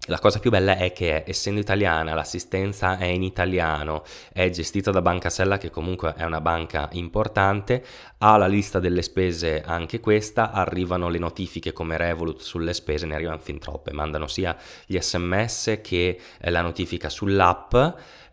la 0.07 0.19
cosa 0.19 0.39
più 0.39 0.49
bella 0.49 0.75
è 0.75 0.91
che 0.91 1.23
essendo 1.25 1.61
italiana 1.61 2.13
l'assistenza 2.13 2.97
è 2.97 3.05
in 3.05 3.23
italiano, 3.23 4.03
è 4.33 4.49
gestita 4.49 4.91
da 4.91 5.01
Banca 5.01 5.29
Sella 5.29 5.57
che 5.57 5.69
comunque 5.69 6.13
è 6.17 6.25
una 6.25 6.41
banca 6.41 6.89
importante, 6.91 7.81
ha 8.17 8.35
la 8.35 8.47
lista 8.47 8.81
delle 8.81 9.03
spese 9.03 9.61
anche 9.65 10.01
questa, 10.01 10.51
arrivano 10.51 11.07
le 11.07 11.19
notifiche 11.19 11.71
come 11.71 11.95
Revolut 11.95 12.41
sulle 12.41 12.73
spese, 12.73 13.05
ne 13.05 13.15
arrivano 13.15 13.39
fin 13.39 13.57
troppe, 13.57 13.93
mandano 13.93 14.27
sia 14.27 14.53
gli 14.85 14.99
sms 14.99 15.79
che 15.81 16.19
la 16.39 16.61
notifica 16.61 17.07
sull'app 17.07 17.73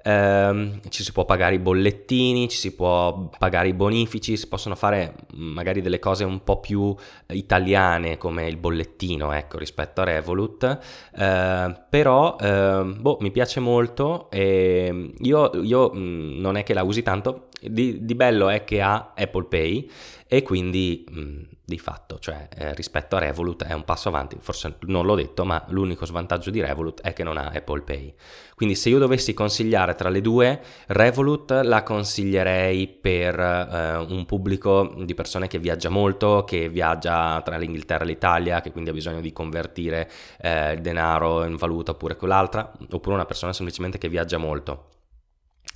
ehm, 0.03 0.81
ci 0.89 1.03
si 1.03 1.13
può 1.13 1.25
pagare 1.25 1.57
i 1.57 1.59
bollettini, 1.59 2.49
ci 2.49 2.57
si 2.57 2.75
può 2.75 3.29
pagare 3.39 3.69
i 3.69 3.75
bonifici, 3.75 4.37
si 4.37 4.49
possono 4.49 4.75
fare 4.75 5.15
mm, 5.37 5.53
magari 5.53 5.81
delle 5.81 5.99
cose 5.99 6.25
un 6.25 6.43
po' 6.45 6.61
più 6.61 6.95
italiane 7.29 8.17
come 8.17 8.47
il 8.47 8.57
bollettino, 8.57 9.33
ecco, 9.33 9.59
rispetto 9.59 10.01
a 10.01 10.05
Revolut, 10.05 10.79
eh, 11.17 11.81
però 11.89 12.37
eh, 12.41 12.83
boh, 12.99 13.19
mi 13.21 13.31
piace 13.31 13.61
molto 13.61 14.31
e 14.31 15.13
io, 15.19 15.51
io 15.63 15.91
mh, 15.91 15.99
mm, 15.99 16.41
non 16.41 16.57
è 16.57 16.63
che 16.63 16.75
la 16.75 16.83
usi 16.83 17.03
tanto, 17.03 17.49
di, 17.61 18.05
di 18.05 18.15
bello 18.15 18.49
è 18.49 18.65
che 18.65 18.81
ha 18.81 19.13
Apple 19.17 19.45
Pay 19.45 19.91
e 20.27 20.43
quindi 20.43 21.05
mh, 21.09 21.21
mm, 21.21 21.43
di 21.69 21.79
fatto, 21.79 22.19
cioè 22.19 22.49
eh, 22.57 22.73
rispetto 22.73 23.15
a 23.15 23.19
Revolut 23.19 23.63
è 23.65 23.75
un 23.75 23.85
passo 23.85 24.09
avanti, 24.09 24.39
forse 24.41 24.79
non 24.87 25.05
l'ho 25.05 25.15
detto, 25.15 25.45
ma 25.45 25.63
l'unico 25.69 26.07
svantaggio 26.07 26.49
di 26.49 26.63
Revolut 26.63 27.03
è 27.03 27.13
che 27.13 27.23
non 27.23 27.37
ha 27.37 27.51
Apple 27.53 27.83
Pay. 27.83 28.15
Quindi 28.55 28.75
se 28.75 28.89
io 28.89 28.99
dovessi 28.99 29.35
consigliare 29.35 29.95
tra 29.95 30.09
le 30.09 30.23
due, 30.23 30.63
Revolut 30.87 31.51
la 31.65 31.83
consiglierei 31.83 32.89
per 32.89 33.39
eh, 33.39 33.97
un 33.99 34.25
pubblico 34.25 34.95
di 34.97 35.13
persone 35.13 35.47
che 35.47 35.59
viaggia 35.59 35.91
molto, 35.91 36.45
che 36.47 36.71
viaggia 36.71 37.43
tra 37.43 37.59
l'Inghilterra 37.59 38.05
e 38.05 38.07
l'Italia, 38.07 38.63
che 38.63 38.73
quindi 38.73 38.89
ha 38.89 38.95
bisogno 38.95 39.21
di 39.21 39.35
convertire 39.35 40.11
eh, 40.41 40.73
il 40.73 40.81
denaro 40.81 41.45
in 41.45 41.57
valuta 41.57 41.91
oppure 41.91 42.17
quell'altra, 42.17 42.73
oppure 42.91 43.15
una 43.15 43.27
persona 43.27 43.53
semplicemente 43.53 43.99
che 43.99 44.09
viaggia 44.09 44.39
molto. 44.39 44.98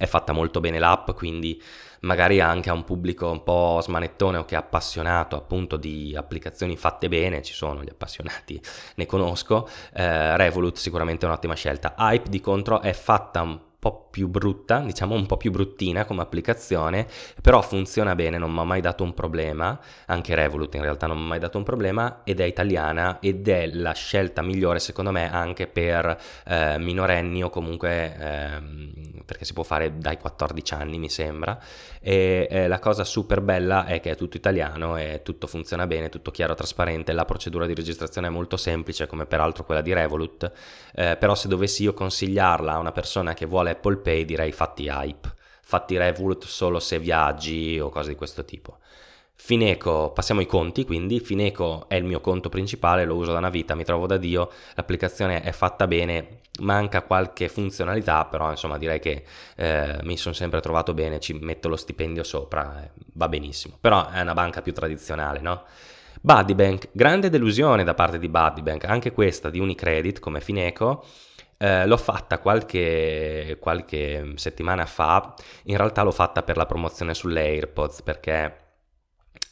È 0.03 0.07
fatta 0.07 0.33
molto 0.33 0.59
bene 0.59 0.81
l'app, 0.81 1.13
quindi 1.13 1.63
magari 2.01 2.41
anche 2.41 2.71
a 2.71 2.73
un 2.73 2.83
pubblico 2.83 3.31
un 3.31 3.45
po' 3.45 3.79
smanettone 3.81 4.39
o 4.39 4.45
che 4.45 4.57
è 4.57 4.59
appassionato 4.59 5.37
appunto 5.37 5.77
di 5.77 6.13
applicazioni 6.17 6.77
fatte 6.77 7.07
bene, 7.07 7.41
ci 7.41 7.53
sono 7.53 7.85
gli 7.85 7.89
appassionati, 7.89 8.61
ne 8.97 9.07
conosco, 9.07 9.69
eh, 9.95 10.37
Revolut 10.37 10.77
sicuramente 10.77 11.25
è 11.25 11.29
un'ottima 11.29 11.55
scelta. 11.55 11.95
Hype 11.97 12.29
di 12.29 12.41
contro 12.41 12.81
è 12.81 12.93
fatta 12.93 13.43
un 13.43 13.61
po' 13.83 14.07
più 14.13 14.29
brutta, 14.29 14.79
diciamo 14.79 15.17
un 15.17 15.27
po' 15.27 15.37
più 15.37 15.51
bruttina 15.51 16.05
come 16.05 16.23
applicazione, 16.23 17.05
però 17.41 17.61
funziona 17.63 18.15
bene, 18.15 18.39
non 18.39 18.53
mi 18.53 18.61
ha 18.61 18.63
mai 18.63 18.81
dato 18.81 19.03
un 19.03 19.13
problema, 19.13 19.77
anche 20.07 20.37
Revolut 20.37 20.73
in 20.77 20.83
realtà 20.83 21.09
non 21.09 21.17
mi 21.17 21.25
ha 21.25 21.27
mai 21.27 21.41
dato 21.41 21.59
un 21.59 21.65
problema 21.65 22.21
ed 22.23 22.39
è 22.39 22.45
italiana 22.45 23.19
ed 23.19 23.49
è 23.49 23.67
la 23.67 23.91
scelta 23.91 24.41
migliore 24.41 24.79
secondo 24.79 25.11
me 25.11 25.29
anche 25.29 25.67
per 25.67 26.17
eh, 26.47 26.79
minorenni 26.79 27.43
o 27.43 27.51
comunque 27.51 28.17
eh, 28.17 29.23
perché 29.25 29.45
si 29.45 29.53
può 29.53 29.65
fare 29.65 29.99
dai 29.99 30.17
14 30.17 30.75
anni 30.75 30.99
mi 30.99 31.09
sembra. 31.09 31.59
E 32.01 32.47
eh, 32.51 32.69
la 32.69 32.79
cosa 32.79 33.03
super 33.03 33.41
bella 33.41 33.87
è 33.87 34.01
che 34.01 34.11
è 34.11 34.17
tutto 34.17 34.37
italiano 34.37 34.97
e 34.97 35.23
tutto 35.25 35.47
funziona 35.47 35.87
bene, 35.87 36.09
tutto 36.09 36.31
chiaro, 36.31 36.55
trasparente, 36.55 37.13
la 37.13 37.25
procedura 37.25 37.67
di 37.67 37.75
registrazione 37.75 38.27
è 38.27 38.31
molto 38.31 38.57
semplice 38.57 39.07
come 39.07 39.27
peraltro 39.27 39.65
quella 39.65 39.81
di 39.81 39.93
Revolut, 39.93 40.53
eh, 40.95 41.17
però 41.17 41.35
se 41.35 41.49
dovessi 41.49 41.83
io 41.83 41.95
consigliarla 41.95 42.73
a 42.73 42.79
una 42.79 42.93
persona 42.93 43.35
che 43.35 43.47
vuole 43.47 43.72
Apple 43.73 43.97
Pay 43.97 44.25
direi 44.25 44.53
fatti 44.53 44.87
hype, 44.87 45.35
fatti 45.63 45.97
Revolut 45.97 46.45
solo 46.45 46.79
se 46.79 46.99
viaggi 46.99 47.79
o 47.81 47.89
cose 47.89 48.11
di 48.11 48.17
questo 48.17 48.45
tipo. 48.45 48.79
Fineco, 49.35 50.13
passiamo 50.13 50.41
ai 50.41 50.47
conti, 50.47 50.85
quindi 50.85 51.19
Fineco 51.19 51.89
è 51.89 51.97
il 51.97 52.05
mio 52.05 52.21
conto 52.21 52.49
principale, 52.49 53.05
lo 53.05 53.17
uso 53.17 53.33
da 53.33 53.39
una 53.39 53.51
vita, 53.51 53.75
mi 53.75 53.83
trovo 53.83 54.07
da 54.07 54.17
Dio, 54.17 54.49
l'applicazione 54.75 55.43
è 55.43 55.51
fatta 55.51 55.89
bene, 55.89 56.43
manca 56.61 57.03
qualche 57.03 57.49
funzionalità, 57.49 58.25
però 58.27 58.51
insomma 58.51 58.79
direi 58.79 59.01
che 59.01 59.25
eh, 59.57 59.99
mi 60.05 60.17
sono 60.17 60.33
sempre 60.33 60.61
trovato 60.61 60.95
bene, 60.95 61.19
ci 61.19 61.33
metto 61.33 61.69
lo 61.69 61.75
stipendio 61.75 62.23
sopra, 62.23 62.85
eh, 62.85 62.91
va 63.15 63.29
benissimo, 63.29 63.77
però 63.81 64.09
è 64.11 64.21
una 64.21 64.35
banca 64.35 64.63
più 64.63 64.73
tradizionale, 64.73 65.41
no? 65.41 65.65
Buddybank, 66.21 66.91
grande 66.93 67.29
delusione 67.29 67.83
da 67.83 67.95
parte 67.95 68.21
di 68.21 68.29
Buddybank, 68.29 68.85
anche 68.85 69.11
questa 69.11 69.51
di 69.51 69.59
Unicredit 69.59 70.21
come 70.21 70.41
Fineco, 70.41 71.05
eh, 71.63 71.87
l'ho 71.87 71.97
fatta 71.97 72.41
qualche, 72.41 73.57
qualche 73.61 74.33
settimana 74.35 74.85
fa, 74.85 75.33
in 75.65 75.77
realtà 75.77 76.03
l'ho 76.03 76.11
fatta 76.11 76.43
per 76.43 76.57
la 76.57 76.67
promozione 76.67 77.15
sulle 77.15 77.41
AirPods 77.41 78.03
perché 78.03 78.57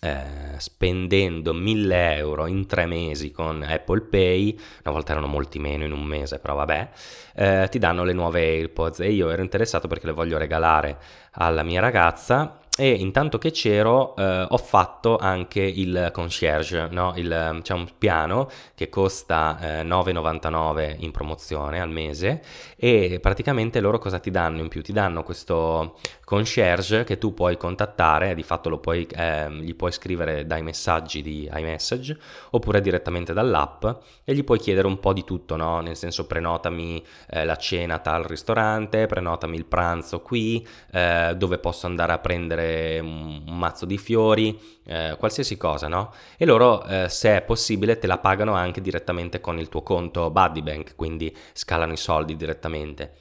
eh, 0.00 0.58
spendendo 0.58 1.52
1000 1.52 2.16
euro 2.16 2.46
in 2.46 2.66
tre 2.66 2.86
mesi 2.86 3.30
con 3.30 3.62
Apple 3.62 4.00
Pay, 4.00 4.58
una 4.84 4.92
volta 4.92 5.12
erano 5.12 5.28
molti 5.28 5.60
meno 5.60 5.84
in 5.84 5.92
un 5.92 6.02
mese, 6.02 6.40
però 6.40 6.56
vabbè, 6.56 6.88
eh, 7.36 7.68
ti 7.70 7.78
danno 7.78 8.02
le 8.02 8.12
nuove 8.12 8.40
AirPods. 8.40 9.00
E 9.00 9.10
io 9.12 9.30
ero 9.30 9.42
interessato 9.42 9.86
perché 9.86 10.06
le 10.06 10.12
voglio 10.12 10.36
regalare 10.36 10.98
alla 11.32 11.62
mia 11.62 11.80
ragazza 11.80 12.58
e 12.80 12.92
intanto 12.92 13.36
che 13.36 13.50
c'ero 13.50 14.16
eh, 14.16 14.46
ho 14.48 14.56
fatto 14.56 15.18
anche 15.18 15.60
il 15.60 16.08
concierge, 16.14 16.88
no? 16.90 17.12
il, 17.16 17.60
c'è 17.60 17.74
un 17.74 17.86
piano 17.98 18.48
che 18.74 18.88
costa 18.88 19.58
eh, 19.60 19.82
9,99 19.82 20.96
in 21.00 21.10
promozione 21.10 21.78
al 21.78 21.90
mese 21.90 22.42
e 22.76 23.18
praticamente 23.20 23.80
loro 23.80 23.98
cosa 23.98 24.18
ti 24.18 24.30
danno 24.30 24.60
in 24.60 24.68
più? 24.68 24.80
Ti 24.82 24.94
danno 24.94 25.22
questo 25.22 25.98
concierge 26.30 27.02
che 27.02 27.18
tu 27.18 27.34
puoi 27.34 27.56
contattare, 27.56 28.36
di 28.36 28.44
fatto 28.44 28.78
puoi, 28.78 29.04
eh, 29.04 29.50
gli 29.50 29.74
puoi 29.74 29.90
scrivere 29.90 30.46
dai 30.46 30.62
messaggi 30.62 31.22
di 31.22 31.50
iMessage 31.52 32.16
oppure 32.50 32.80
direttamente 32.80 33.32
dall'app 33.32 33.84
e 34.22 34.32
gli 34.32 34.44
puoi 34.44 34.60
chiedere 34.60 34.86
un 34.86 35.00
po' 35.00 35.12
di 35.12 35.24
tutto, 35.24 35.56
no? 35.56 35.80
nel 35.80 35.96
senso 35.96 36.28
prenotami 36.28 37.04
eh, 37.30 37.44
la 37.44 37.56
cena 37.56 37.98
tal 37.98 38.22
ristorante, 38.22 39.06
prenotami 39.06 39.56
il 39.56 39.64
pranzo 39.64 40.20
qui, 40.20 40.64
eh, 40.92 41.34
dove 41.36 41.58
posso 41.58 41.86
andare 41.86 42.12
a 42.12 42.18
prendere 42.18 43.00
un, 43.00 43.42
mazzo 43.46 43.84
di 43.84 43.98
fiori, 43.98 44.56
eh, 44.84 45.16
qualsiasi 45.18 45.56
cosa, 45.56 45.88
no? 45.88 46.12
E 46.36 46.44
loro, 46.44 46.84
eh, 46.84 47.08
se 47.08 47.38
è 47.38 47.42
possibile, 47.42 47.98
te 47.98 48.06
la 48.06 48.18
pagano 48.18 48.54
anche 48.54 48.80
direttamente 48.80 49.40
con 49.40 49.58
il 49.58 49.68
tuo 49.68 49.82
conto 49.82 50.30
Buddybank, 50.30 50.94
quindi 50.94 51.36
scalano 51.52 51.92
i 51.92 51.96
soldi 51.96 52.36
direttamente. 52.36 53.14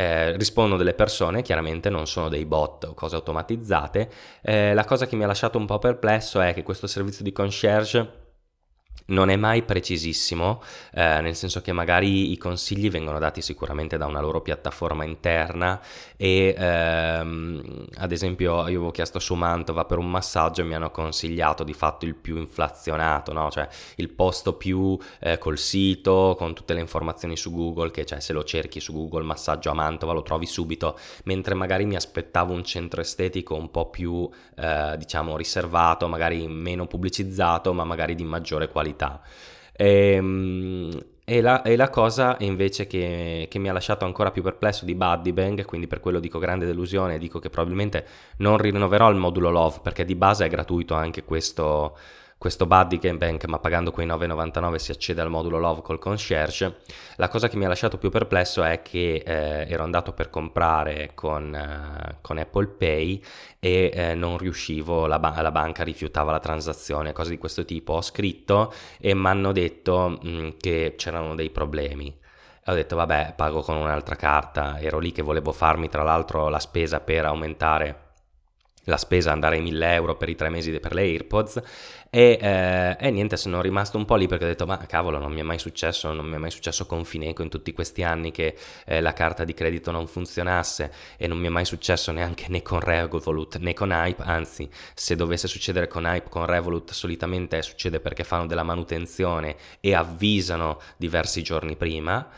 Eh, 0.00 0.34
rispondono 0.38 0.78
delle 0.78 0.94
persone, 0.94 1.42
chiaramente 1.42 1.90
non 1.90 2.06
sono 2.06 2.30
dei 2.30 2.46
bot 2.46 2.84
o 2.84 2.94
cose 2.94 3.16
automatizzate. 3.16 4.10
Eh, 4.40 4.72
la 4.72 4.86
cosa 4.86 5.06
che 5.06 5.14
mi 5.14 5.24
ha 5.24 5.26
lasciato 5.26 5.58
un 5.58 5.66
po' 5.66 5.78
perplesso 5.78 6.40
è 6.40 6.54
che 6.54 6.62
questo 6.62 6.86
servizio 6.86 7.22
di 7.22 7.32
concierge 7.32 8.19
non 9.10 9.30
è 9.30 9.36
mai 9.36 9.62
precisissimo, 9.62 10.62
eh, 10.92 11.20
nel 11.20 11.34
senso 11.34 11.60
che 11.60 11.72
magari 11.72 12.32
i 12.32 12.38
consigli 12.38 12.90
vengono 12.90 13.18
dati 13.18 13.42
sicuramente 13.42 13.96
da 13.96 14.06
una 14.06 14.20
loro 14.20 14.40
piattaforma 14.40 15.04
interna 15.04 15.80
e 16.16 16.54
ehm, 16.56 17.86
ad 17.96 18.12
esempio 18.12 18.52
io 18.52 18.60
avevo 18.60 18.90
chiesto 18.90 19.18
su 19.18 19.34
Mantova 19.34 19.84
per 19.84 19.98
un 19.98 20.10
massaggio 20.10 20.62
e 20.62 20.64
mi 20.64 20.74
hanno 20.74 20.90
consigliato 20.90 21.64
di 21.64 21.72
fatto 21.72 22.04
il 22.04 22.14
più 22.14 22.36
inflazionato, 22.36 23.32
no? 23.32 23.50
cioè 23.50 23.68
il 23.96 24.10
posto 24.10 24.54
più 24.54 24.98
eh, 25.20 25.38
col 25.38 25.58
sito, 25.58 26.34
con 26.38 26.54
tutte 26.54 26.74
le 26.74 26.80
informazioni 26.80 27.36
su 27.36 27.52
Google, 27.52 27.90
che 27.90 28.06
cioè, 28.06 28.20
se 28.20 28.32
lo 28.32 28.44
cerchi 28.44 28.80
su 28.80 28.92
Google 28.92 29.24
massaggio 29.24 29.70
a 29.70 29.74
Mantova 29.74 30.12
lo 30.12 30.22
trovi 30.22 30.46
subito, 30.46 30.98
mentre 31.24 31.54
magari 31.54 31.84
mi 31.84 31.96
aspettavo 31.96 32.52
un 32.52 32.64
centro 32.64 33.00
estetico 33.00 33.54
un 33.54 33.70
po' 33.70 33.90
più 33.90 34.28
eh, 34.56 34.94
diciamo 34.96 35.36
riservato, 35.36 36.06
magari 36.06 36.46
meno 36.46 36.86
pubblicizzato, 36.86 37.72
ma 37.72 37.84
magari 37.84 38.14
di 38.14 38.24
maggiore 38.24 38.68
qualità 38.68 38.99
qualità. 39.00 39.20
E, 39.72 40.12
ehm, 40.14 41.04
e, 41.24 41.40
la, 41.40 41.62
e 41.62 41.76
la, 41.76 41.88
cosa 41.88 42.36
invece 42.40 42.86
che, 42.86 43.46
che, 43.48 43.58
mi 43.58 43.68
ha 43.68 43.72
lasciato 43.72 44.04
ancora 44.04 44.30
più 44.30 44.42
perplesso 44.42 44.84
di 44.84 44.94
Buddy 44.94 45.32
Bang, 45.32 45.64
quindi 45.64 45.86
per 45.86 46.00
quello 46.00 46.18
dico 46.18 46.38
grande 46.38 46.66
delusione, 46.66 47.18
dico 47.18 47.38
che 47.38 47.50
probabilmente 47.50 48.04
non 48.38 48.58
rinnoverò 48.58 49.08
il 49.10 49.16
modulo 49.16 49.50
Love 49.50 49.78
perché 49.82 50.04
di 50.04 50.16
base 50.16 50.44
è 50.44 50.48
gratuito 50.48 50.94
anche 50.94 51.22
questo, 51.22 51.96
questo 52.40 52.64
Buddy 52.64 52.98
Game 52.98 53.18
Bank, 53.18 53.44
ma 53.44 53.58
pagando 53.58 53.90
quei 53.90 54.06
9,99 54.06 54.76
si 54.76 54.92
accede 54.92 55.20
al 55.20 55.28
modulo 55.28 55.58
Love 55.58 55.82
col 55.82 55.98
concierge. 55.98 56.78
La 57.16 57.28
cosa 57.28 57.48
che 57.48 57.58
mi 57.58 57.66
ha 57.66 57.68
lasciato 57.68 57.98
più 57.98 58.08
perplesso 58.08 58.62
è 58.62 58.80
che 58.80 59.22
eh, 59.22 59.66
ero 59.70 59.82
andato 59.82 60.14
per 60.14 60.30
comprare 60.30 61.10
con, 61.12 61.54
eh, 61.54 62.16
con 62.22 62.38
Apple 62.38 62.68
Pay 62.68 63.22
e 63.58 63.90
eh, 63.92 64.14
non 64.14 64.38
riuscivo, 64.38 65.04
la, 65.06 65.18
ba- 65.18 65.38
la, 65.42 65.50
banca 65.50 65.84
rifiutava 65.84 66.32
la 66.32 66.40
transazione, 66.40 67.12
cose 67.12 67.28
di 67.28 67.36
questo 67.36 67.66
tipo. 67.66 67.92
Ho 67.92 68.00
scritto 68.00 68.72
e 68.98 69.12
mi 69.14 69.26
hanno 69.26 69.52
detto 69.52 70.08
mh, 70.08 70.28
mm, 70.30 70.48
che 70.58 70.94
c'erano 70.96 71.34
dei 71.34 71.50
problemi 71.50 72.16
ho 72.66 72.74
detto 72.74 72.94
vabbè 72.94 73.32
pago 73.36 73.62
con 73.62 73.76
un'altra 73.76 74.16
carta 74.16 74.78
ero 74.78 74.98
lì 74.98 75.12
che 75.12 75.22
volevo 75.22 75.50
farmi 75.50 75.88
tra 75.88 76.02
l'altro 76.02 76.48
la 76.48 76.58
spesa 76.58 77.00
per 77.00 77.24
aumentare 77.24 78.09
la 78.90 78.98
spesa 78.98 79.32
andare 79.32 79.56
ai 79.56 79.62
1000 79.62 79.94
euro 79.94 80.16
per 80.16 80.28
i 80.28 80.34
tre 80.34 80.50
mesi 80.50 80.70
per 80.78 80.92
le 80.92 81.02
AirPods 81.02 81.62
e, 82.10 82.38
eh, 82.40 82.96
e, 82.98 83.10
niente 83.10 83.36
sono 83.36 83.62
rimasto 83.62 83.96
un 83.96 84.04
po' 84.04 84.16
lì 84.16 84.26
perché 84.26 84.44
ho 84.44 84.48
detto 84.48 84.66
ma 84.66 84.76
cavolo 84.78 85.18
non 85.18 85.32
mi 85.32 85.40
è 85.40 85.42
mai 85.44 85.58
successo 85.58 86.12
non 86.12 86.26
mi 86.26 86.34
è 86.34 86.38
mai 86.38 86.50
successo 86.50 86.84
con 86.84 87.04
Fineco 87.04 87.42
in 87.42 87.48
tutti 87.48 87.72
questi 87.72 88.02
anni 88.02 88.32
che 88.32 88.56
eh, 88.84 89.00
la 89.00 89.12
carta 89.12 89.44
di 89.44 89.54
credito 89.54 89.90
non 89.92 90.06
funzionasse 90.06 90.92
e 91.16 91.26
non 91.28 91.38
mi 91.38 91.46
è 91.46 91.50
mai 91.50 91.64
successo 91.64 92.10
neanche 92.12 92.46
né 92.48 92.62
con 92.62 92.80
Revolut 92.80 93.58
né 93.58 93.72
con 93.72 93.90
Hype 93.90 94.22
anzi 94.24 94.68
se 94.94 95.14
dovesse 95.14 95.46
succedere 95.46 95.86
con 95.86 96.04
Hype 96.04 96.28
con 96.28 96.44
Revolut 96.44 96.90
solitamente 96.90 97.62
succede 97.62 98.00
perché 98.00 98.24
fanno 98.24 98.46
della 98.46 98.64
manutenzione 98.64 99.56
e 99.78 99.94
avvisano 99.94 100.80
diversi 100.96 101.42
giorni 101.42 101.76
prima 101.76 102.28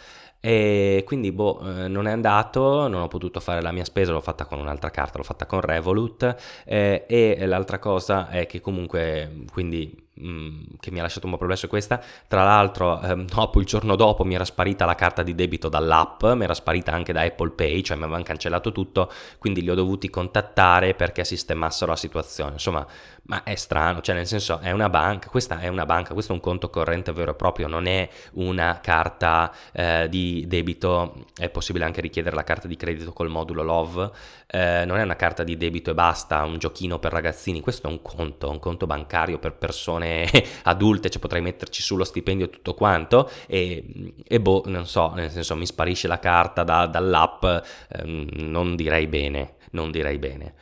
e 0.44 1.04
quindi 1.06 1.30
boh, 1.30 1.60
eh, 1.60 1.86
non 1.86 2.08
è 2.08 2.10
andato, 2.10 2.88
non 2.88 3.02
ho 3.02 3.06
potuto 3.06 3.38
fare 3.38 3.62
la 3.62 3.70
mia 3.70 3.84
spesa, 3.84 4.10
l'ho 4.10 4.20
fatta 4.20 4.44
con 4.44 4.58
un'altra 4.58 4.90
carta, 4.90 5.18
l'ho 5.18 5.22
fatta 5.22 5.46
con 5.46 5.60
Revolut. 5.60 6.34
Eh, 6.64 7.04
e 7.06 7.46
l'altra 7.46 7.78
cosa 7.78 8.28
è 8.28 8.46
che 8.46 8.60
comunque, 8.60 9.44
quindi 9.52 10.10
Mm, 10.20 10.64
che 10.78 10.90
mi 10.90 10.98
ha 10.98 11.02
lasciato 11.02 11.24
un 11.24 11.32
po' 11.32 11.38
perplesso 11.38 11.64
è 11.64 11.68
questa. 11.70 11.98
Tra 12.28 12.44
l'altro, 12.44 13.00
ehm, 13.00 13.24
dopo 13.32 13.60
il 13.60 13.66
giorno 13.66 13.96
dopo 13.96 14.24
mi 14.24 14.34
era 14.34 14.44
sparita 14.44 14.84
la 14.84 14.94
carta 14.94 15.22
di 15.22 15.34
debito 15.34 15.70
dall'app, 15.70 16.22
mi 16.24 16.44
era 16.44 16.52
sparita 16.52 16.92
anche 16.92 17.14
da 17.14 17.22
Apple 17.22 17.50
Pay, 17.50 17.82
cioè 17.82 17.96
mi 17.96 18.02
avevano 18.02 18.22
cancellato 18.22 18.72
tutto, 18.72 19.10
quindi 19.38 19.62
li 19.62 19.70
ho 19.70 19.74
dovuti 19.74 20.10
contattare 20.10 20.92
perché 20.94 21.24
sistemassero 21.24 21.92
la 21.92 21.96
situazione. 21.96 22.52
Insomma, 22.52 22.86
ma 23.24 23.42
è 23.44 23.54
strano, 23.54 24.00
cioè 24.00 24.14
nel 24.14 24.26
senso 24.26 24.58
è 24.58 24.70
una 24.72 24.90
banca, 24.90 25.28
questa 25.28 25.60
è 25.60 25.68
una 25.68 25.86
banca, 25.86 26.12
questo 26.12 26.32
è 26.32 26.34
un 26.34 26.40
conto 26.40 26.68
corrente 26.70 27.12
vero 27.12 27.30
e 27.30 27.34
proprio, 27.34 27.68
non 27.68 27.86
è 27.86 28.08
una 28.32 28.80
carta 28.82 29.52
eh, 29.72 30.08
di 30.10 30.44
debito, 30.48 31.26
è 31.38 31.48
possibile 31.48 31.84
anche 31.84 32.00
richiedere 32.00 32.34
la 32.34 32.44
carta 32.44 32.66
di 32.66 32.76
credito 32.76 33.12
col 33.12 33.28
modulo 33.28 33.62
Love, 33.62 34.10
eh, 34.46 34.84
non 34.84 34.98
è 34.98 35.02
una 35.02 35.16
carta 35.16 35.44
di 35.44 35.56
debito 35.56 35.90
e 35.92 35.94
basta, 35.94 36.42
un 36.44 36.58
giochino 36.58 36.98
per 36.98 37.12
ragazzini, 37.12 37.60
questo 37.60 37.86
è 37.86 37.90
un 37.90 38.02
conto, 38.02 38.50
un 38.50 38.58
conto 38.58 38.86
bancario 38.86 39.38
per 39.38 39.54
persone 39.54 40.01
persone 40.02 40.44
adulte, 40.64 41.10
cioè 41.10 41.20
potrei 41.20 41.40
metterci 41.40 41.82
sullo 41.82 42.04
stipendio 42.04 42.50
tutto 42.50 42.74
quanto 42.74 43.30
e, 43.46 44.12
e, 44.26 44.40
boh, 44.40 44.62
non 44.66 44.86
so, 44.86 45.12
nel 45.14 45.30
senso 45.30 45.56
mi 45.56 45.66
sparisce 45.66 46.08
la 46.08 46.18
carta 46.18 46.64
da, 46.64 46.86
dall'app, 46.86 47.44
ehm, 47.44 48.28
non 48.34 48.76
direi 48.76 49.06
bene, 49.06 49.54
non 49.70 49.90
direi 49.90 50.18
bene. 50.18 50.54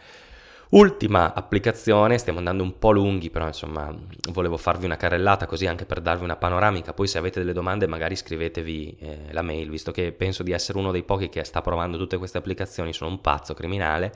Ultima 0.73 1.35
applicazione, 1.35 2.17
stiamo 2.17 2.39
andando 2.39 2.63
un 2.63 2.79
po' 2.79 2.93
lunghi, 2.93 3.29
però 3.29 3.45
insomma 3.45 3.93
volevo 4.31 4.57
farvi 4.57 4.85
una 4.85 4.97
carrellata 4.97 5.47
così 5.47 5.67
anche 5.67 5.85
per 5.85 6.01
darvi 6.01 6.23
una 6.23 6.37
panoramica, 6.37 6.93
poi 6.93 7.09
se 7.09 7.19
avete 7.19 7.41
delle 7.41 7.53
domande 7.53 7.89
magari 7.89 8.15
scrivetevi 8.15 8.97
eh, 9.01 9.19
la 9.33 9.43
mail, 9.43 9.69
visto 9.69 9.91
che 9.91 10.13
penso 10.13 10.45
di 10.45 10.53
essere 10.53 10.79
uno 10.79 10.93
dei 10.93 11.03
pochi 11.03 11.29
che 11.29 11.43
sta 11.43 11.61
provando 11.61 11.99
tutte 11.99 12.19
queste 12.19 12.39
applicazioni, 12.39 12.93
sono 12.93 13.11
un 13.11 13.21
pazzo 13.21 13.53
criminale. 13.53 14.13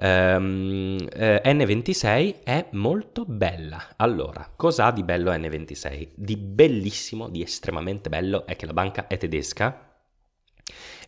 Um, 0.00 0.98
eh, 1.12 1.40
N26 1.44 2.42
è 2.42 2.66
molto 2.72 3.24
bella. 3.24 3.90
Allora, 3.94 4.50
cosa 4.56 4.86
ha 4.86 4.92
di 4.92 5.04
bello 5.04 5.30
N26? 5.30 6.08
Di 6.16 6.36
bellissimo, 6.36 7.28
di 7.28 7.40
estremamente 7.40 8.08
bello 8.08 8.46
è 8.46 8.56
che 8.56 8.66
la 8.66 8.72
banca 8.72 9.06
è 9.06 9.16
tedesca 9.16 9.93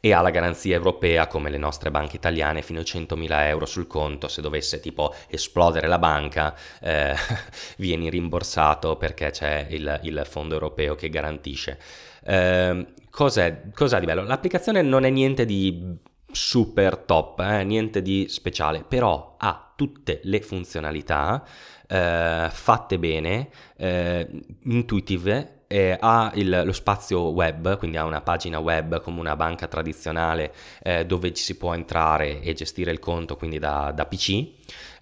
e 0.07 0.13
ha 0.13 0.21
la 0.21 0.31
garanzia 0.31 0.77
europea 0.77 1.27
come 1.27 1.51
le 1.51 1.59
nostre 1.59 1.91
banche 1.91 2.15
italiane 2.15 2.63
fino 2.63 2.79
a 2.79 2.85
100.000 2.85 3.49
euro 3.49 3.67
sul 3.67 3.89
conto, 3.89 4.29
se 4.29 4.41
dovesse 4.41 4.79
tipo 4.79 5.13
esplodere 5.27 5.89
la 5.89 5.99
banca 5.99 6.57
eh, 6.81 7.13
vieni 7.79 8.09
rimborsato 8.09 8.97
perché 8.97 9.31
c'è 9.31 9.67
il, 9.71 9.99
il, 10.05 10.23
fondo 10.25 10.55
europeo 10.55 10.95
che 10.95 11.09
garantisce. 11.09 11.81
Eh, 12.25 12.87
cos'è, 13.11 13.63
cos'è 13.75 13.99
di 13.99 14.07
bello? 14.07 14.23
L'applicazione 14.23 14.81
non 14.81 15.05
è 15.05 15.11
niente 15.11 15.45
di 15.45 15.99
super 16.31 16.99
top, 16.99 17.41
eh, 17.41 17.65
niente 17.65 18.01
di 18.01 18.27
speciale, 18.29 18.85
però 18.87 19.35
ha 19.39 19.73
tutte 19.75 20.21
le 20.23 20.41
funzionalità 20.41 21.45
eh, 21.89 22.47
fatte 22.49 22.99
bene, 23.01 23.49
eh, 23.77 24.29
intuitive 24.67 25.56
eh, 25.69 25.97
ha 26.01 26.31
il, 26.35 26.63
lo 26.65 26.73
spazio 26.73 27.31
web, 27.31 27.77
quindi 27.79 27.97
ha 27.97 28.05
una 28.05 28.21
pagina 28.21 28.59
web 28.59 29.01
come 29.01 29.21
una 29.21 29.37
banca 29.37 29.67
tradizionale 29.67 30.53
eh, 30.83 31.05
dove 31.07 31.33
ci 31.33 31.43
si 31.43 31.57
può 31.57 31.75
entrare 31.75 32.41
e 32.41 32.53
gestire 32.53 32.91
il 32.91 32.99
conto, 32.99 33.37
quindi 33.37 33.59
da, 33.59 33.93
da 33.93 34.07
PC. 34.07 34.47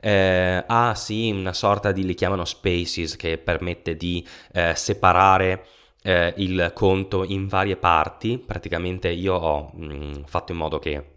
Eh, 0.00 0.64
ha 0.66 0.94
sì 0.94 1.31
una 1.31 1.53
sorta 1.53 1.92
di, 1.92 2.05
li 2.05 2.14
chiamano 2.14 2.44
spaces, 2.44 3.16
che 3.16 3.38
permette 3.38 3.96
di 3.96 4.27
eh, 4.53 4.74
separare 4.74 5.66
eh, 6.03 6.35
il 6.37 6.72
conto 6.74 7.24
in 7.24 7.46
varie 7.46 7.77
parti. 7.77 8.38
Praticamente 8.38 9.09
io 9.09 9.35
ho 9.35 9.70
mh, 9.74 9.94
mm, 9.94 10.22
fatto 10.27 10.53
in 10.53 10.59
modo 10.59 10.79
che 10.79 11.13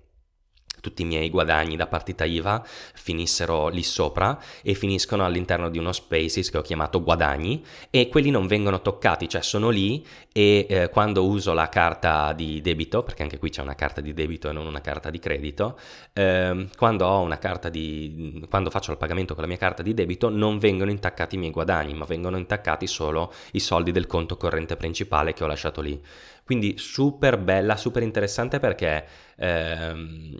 tutti 0.88 1.02
i 1.02 1.06
miei 1.06 1.30
guadagni 1.30 1.76
da 1.76 1.86
partita 1.86 2.23
IVA 2.23 2.65
finissero 2.93 3.67
lì 3.67 3.84
sopra 3.84 4.39
e 4.62 4.73
finiscono 4.73 5.26
all'interno 5.26 5.69
di 5.69 5.78
uno 5.78 5.91
spaces 5.91 6.50
che 6.50 6.58
ho 6.58 6.62
chiamato 6.62 7.04
guadagni 7.04 7.62
e 7.89 8.08
quelli 8.08 8.30
non 8.30 8.47
vengono 8.47 8.82
toccati, 8.82 9.28
cioè 9.28 9.41
sono 9.41 9.69
lì 9.69 10.06
e 10.32 10.65
eh, 10.69 10.89
quando 10.89 11.26
uso 11.26 11.52
la 11.52 11.67
carta 11.67 12.32
di 12.32 12.62
debito, 12.62 13.04
perché 13.04 13.23
anche 13.23 13.38
qui 13.38 13.50
c'è 13.50 13.62
una 13.62 13.76
carta 13.76 14.00
di 14.00 14.13
debito 14.13 14.50
e 14.50 14.54
non 14.54 14.65
una 14.65 14.80
carta 14.80 15.10
di 15.10 15.19
credito, 15.19 15.78
eh, 16.13 16.69
quando 16.78 17.06
ho 17.06 17.21
una 17.21 17.38
carta 17.38 17.67
di 17.67 18.45
quando 18.50 18.69
faccio 18.69 18.91
il 18.91 18.97
pagamento 18.97 19.34
con 19.34 19.43
la 19.43 19.50
mia 19.50 19.58
carta 19.58 19.84
di 19.84 19.93
debito 19.93 20.30
non 20.30 20.58
vengono 20.58 20.89
intaccati 20.89 21.36
i 21.36 21.38
miei 21.38 21.52
guadagni, 21.52 21.93
ma 21.93 22.06
vengono 22.06 22.38
intaccati 22.38 22.88
solo 22.88 23.34
i 23.52 23.60
soldi 23.60 23.91
del 23.91 24.08
conto 24.08 24.38
corrente 24.38 24.78
principale 24.78 25.34
che 25.34 25.43
ho 25.43 25.47
lasciato 25.47 25.82
lì. 25.82 26.02
Quindi 26.47 26.75
super 26.77 27.38
bella, 27.38 27.75
super 27.75 28.03
interessante 28.03 28.62
perché 28.62 29.05
ehm, 29.36 30.38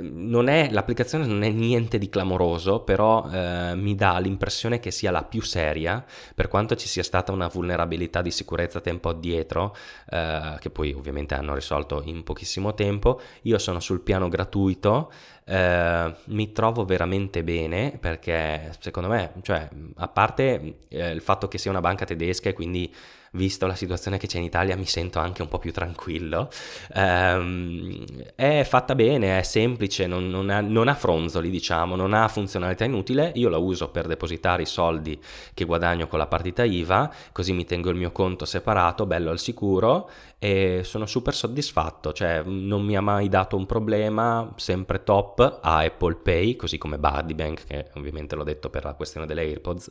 non 0.00 0.48
è, 0.48 0.68
l'applicazione 0.72 1.26
non 1.26 1.44
è 1.44 1.48
niente 1.50 1.96
di 1.96 2.08
clamoroso, 2.08 2.80
però 2.80 3.24
eh, 3.30 3.76
mi 3.76 3.94
dà 3.94 4.18
l'impressione 4.18 4.80
che 4.80 4.90
sia 4.90 5.12
la 5.12 5.22
più 5.22 5.40
seria, 5.40 6.04
per 6.34 6.48
quanto 6.48 6.74
ci 6.74 6.88
sia 6.88 7.04
stata 7.04 7.30
una 7.30 7.46
vulnerabilità 7.46 8.20
di 8.20 8.32
sicurezza 8.32 8.80
tempo 8.80 9.10
addietro, 9.10 9.76
eh, 10.10 10.56
che 10.58 10.70
poi 10.70 10.92
ovviamente 10.92 11.36
hanno 11.36 11.54
risolto 11.54 12.02
in 12.04 12.24
pochissimo 12.24 12.74
tempo. 12.74 13.20
Io 13.42 13.58
sono 13.58 13.78
sul 13.78 14.00
piano 14.00 14.26
gratuito, 14.26 15.12
eh, 15.44 16.14
mi 16.24 16.50
trovo 16.50 16.84
veramente 16.84 17.44
bene 17.44 17.96
perché 18.00 18.72
secondo 18.80 19.08
me, 19.08 19.34
cioè, 19.42 19.68
a 19.98 20.08
parte 20.08 20.78
eh, 20.88 21.10
il 21.12 21.20
fatto 21.20 21.46
che 21.46 21.58
sia 21.58 21.70
una 21.70 21.80
banca 21.80 22.04
tedesca 22.04 22.48
e 22.48 22.54
quindi 22.54 22.92
visto 23.32 23.66
la 23.66 23.74
situazione 23.74 24.18
che 24.18 24.26
c'è 24.26 24.38
in 24.38 24.44
Italia, 24.44 24.76
mi 24.76 24.86
sento 24.86 25.18
anche 25.18 25.42
un 25.42 25.48
po' 25.48 25.58
più 25.58 25.72
tranquillo. 25.72 26.50
Um, 26.94 28.04
è 28.34 28.64
fatta 28.64 28.94
bene, 28.94 29.38
è 29.38 29.42
semplice, 29.42 30.06
non, 30.06 30.28
non, 30.28 30.50
ha, 30.50 30.60
non, 30.60 30.88
ha, 30.88 30.94
fronzoli, 30.94 31.50
diciamo, 31.50 31.96
non 31.96 32.14
ha 32.14 32.28
funzionalità 32.28 32.84
inutile. 32.84 33.32
Io 33.34 33.48
la 33.48 33.58
uso 33.58 33.88
per 33.88 34.06
depositare 34.06 34.62
i 34.62 34.66
soldi 34.66 35.20
che 35.54 35.64
guadagno 35.64 36.06
con 36.06 36.18
la 36.18 36.26
partita 36.26 36.64
IVA, 36.64 37.12
così 37.32 37.52
mi 37.52 37.64
tengo 37.64 37.90
il 37.90 37.96
mio 37.96 38.12
conto 38.12 38.44
separato, 38.44 39.06
bello 39.06 39.30
al 39.30 39.38
sicuro 39.38 40.08
e 40.40 40.82
sono 40.84 41.06
super 41.06 41.34
soddisfatto, 41.34 42.12
cioè 42.12 42.42
non 42.44 42.84
mi 42.84 42.96
ha 42.96 43.00
mai 43.00 43.28
dato 43.28 43.56
un 43.56 43.66
problema, 43.66 44.52
sempre 44.56 45.02
top, 45.02 45.58
a 45.62 45.78
Apple 45.78 46.16
Pay, 46.16 46.54
così 46.54 46.78
come 46.78 46.98
Buddy 46.98 47.34
Bank, 47.34 47.66
che 47.66 47.86
ovviamente 47.94 48.36
l'ho 48.36 48.44
detto 48.44 48.70
per 48.70 48.84
la 48.84 48.94
questione 48.94 49.26
delle 49.26 49.42
AirPods. 49.42 49.90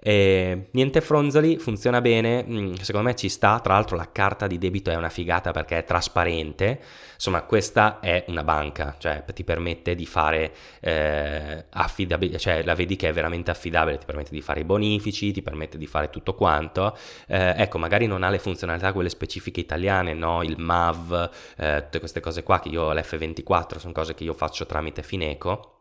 E 0.00 0.68
niente 0.72 1.00
fronzoli, 1.00 1.58
funziona 1.58 2.00
bene, 2.00 2.44
mm, 2.44 2.72
secondo 2.74 3.08
me 3.08 3.14
ci 3.14 3.28
sta, 3.28 3.60
tra 3.60 3.74
l'altro 3.74 3.96
la 3.96 4.10
carta 4.10 4.46
di 4.46 4.58
debito 4.58 4.90
è 4.90 4.96
una 4.96 5.08
figata 5.08 5.52
perché 5.52 5.78
è 5.78 5.84
trasparente, 5.84 6.80
insomma 7.14 7.42
questa 7.42 8.00
è 8.00 8.24
una 8.26 8.44
banca, 8.44 8.96
cioè 8.98 9.24
ti 9.32 9.44
permette 9.44 9.94
di 9.94 10.04
fare 10.04 10.52
eh, 10.80 11.64
affidabilità, 11.70 12.36
cioè 12.36 12.62
la 12.64 12.74
vedi 12.74 12.96
che 12.96 13.08
è 13.08 13.12
veramente 13.12 13.50
affidabile, 13.50 13.96
ti 13.96 14.04
permette 14.04 14.30
di 14.32 14.42
fare 14.42 14.60
i 14.60 14.64
bonifici, 14.64 15.32
ti 15.32 15.40
permette 15.40 15.78
di 15.78 15.86
fare 15.86 16.10
tutto 16.10 16.34
quanto, 16.34 16.94
eh, 17.28 17.54
ecco 17.56 17.78
magari 17.78 18.06
non 18.06 18.24
ha 18.24 18.28
le 18.28 18.38
funzionalità 18.38 18.92
quelle 18.92 19.08
specifiche 19.08 19.60
italiane, 19.60 19.83
no? 20.14 20.42
il 20.42 20.56
MAV, 20.58 21.30
eh, 21.56 21.82
tutte 21.84 21.98
queste 21.98 22.20
cose 22.20 22.42
qua 22.42 22.60
che 22.60 22.68
io 22.68 22.82
ho 22.82 22.92
l'F24, 22.92 23.78
sono 23.78 23.92
cose 23.92 24.14
che 24.14 24.24
io 24.24 24.32
faccio 24.32 24.66
tramite 24.66 25.02
Fineco 25.02 25.74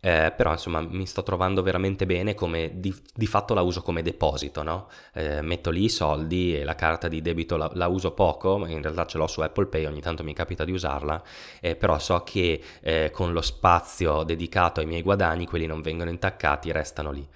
eh, 0.00 0.32
però 0.36 0.52
insomma 0.52 0.80
mi 0.80 1.06
sto 1.06 1.22
trovando 1.22 1.62
veramente 1.62 2.06
bene 2.06 2.34
come 2.34 2.72
di, 2.74 2.94
di 3.14 3.26
fatto 3.26 3.54
la 3.54 3.62
uso 3.62 3.82
come 3.82 4.02
deposito, 4.02 4.62
no? 4.62 4.88
eh, 5.12 5.40
metto 5.42 5.70
lì 5.70 5.84
i 5.84 5.88
soldi 5.88 6.56
e 6.56 6.64
la 6.64 6.74
carta 6.74 7.08
di 7.08 7.20
debito 7.20 7.56
la, 7.56 7.70
la, 7.74 7.88
uso 7.88 8.12
poco, 8.12 8.64
in 8.66 8.80
realtà 8.80 9.06
ce 9.06 9.18
l'ho 9.18 9.26
su 9.26 9.40
Apple 9.40 9.66
Pay, 9.66 9.86
ogni 9.86 10.00
tanto 10.00 10.22
mi 10.22 10.34
capita 10.34 10.64
di 10.64 10.72
usarla, 10.72 11.22
eh, 11.60 11.74
però 11.74 11.98
so 11.98 12.22
che 12.22 12.62
eh, 12.80 13.10
con 13.12 13.32
lo 13.32 13.40
spazio 13.40 14.22
dedicato 14.22 14.80
ai 14.80 14.86
miei 14.86 15.02
guadagni 15.02 15.46
quelli 15.46 15.66
non 15.66 15.80
vengono 15.80 16.10
intaccati, 16.10 16.70
restano 16.70 17.10
lì. 17.10 17.26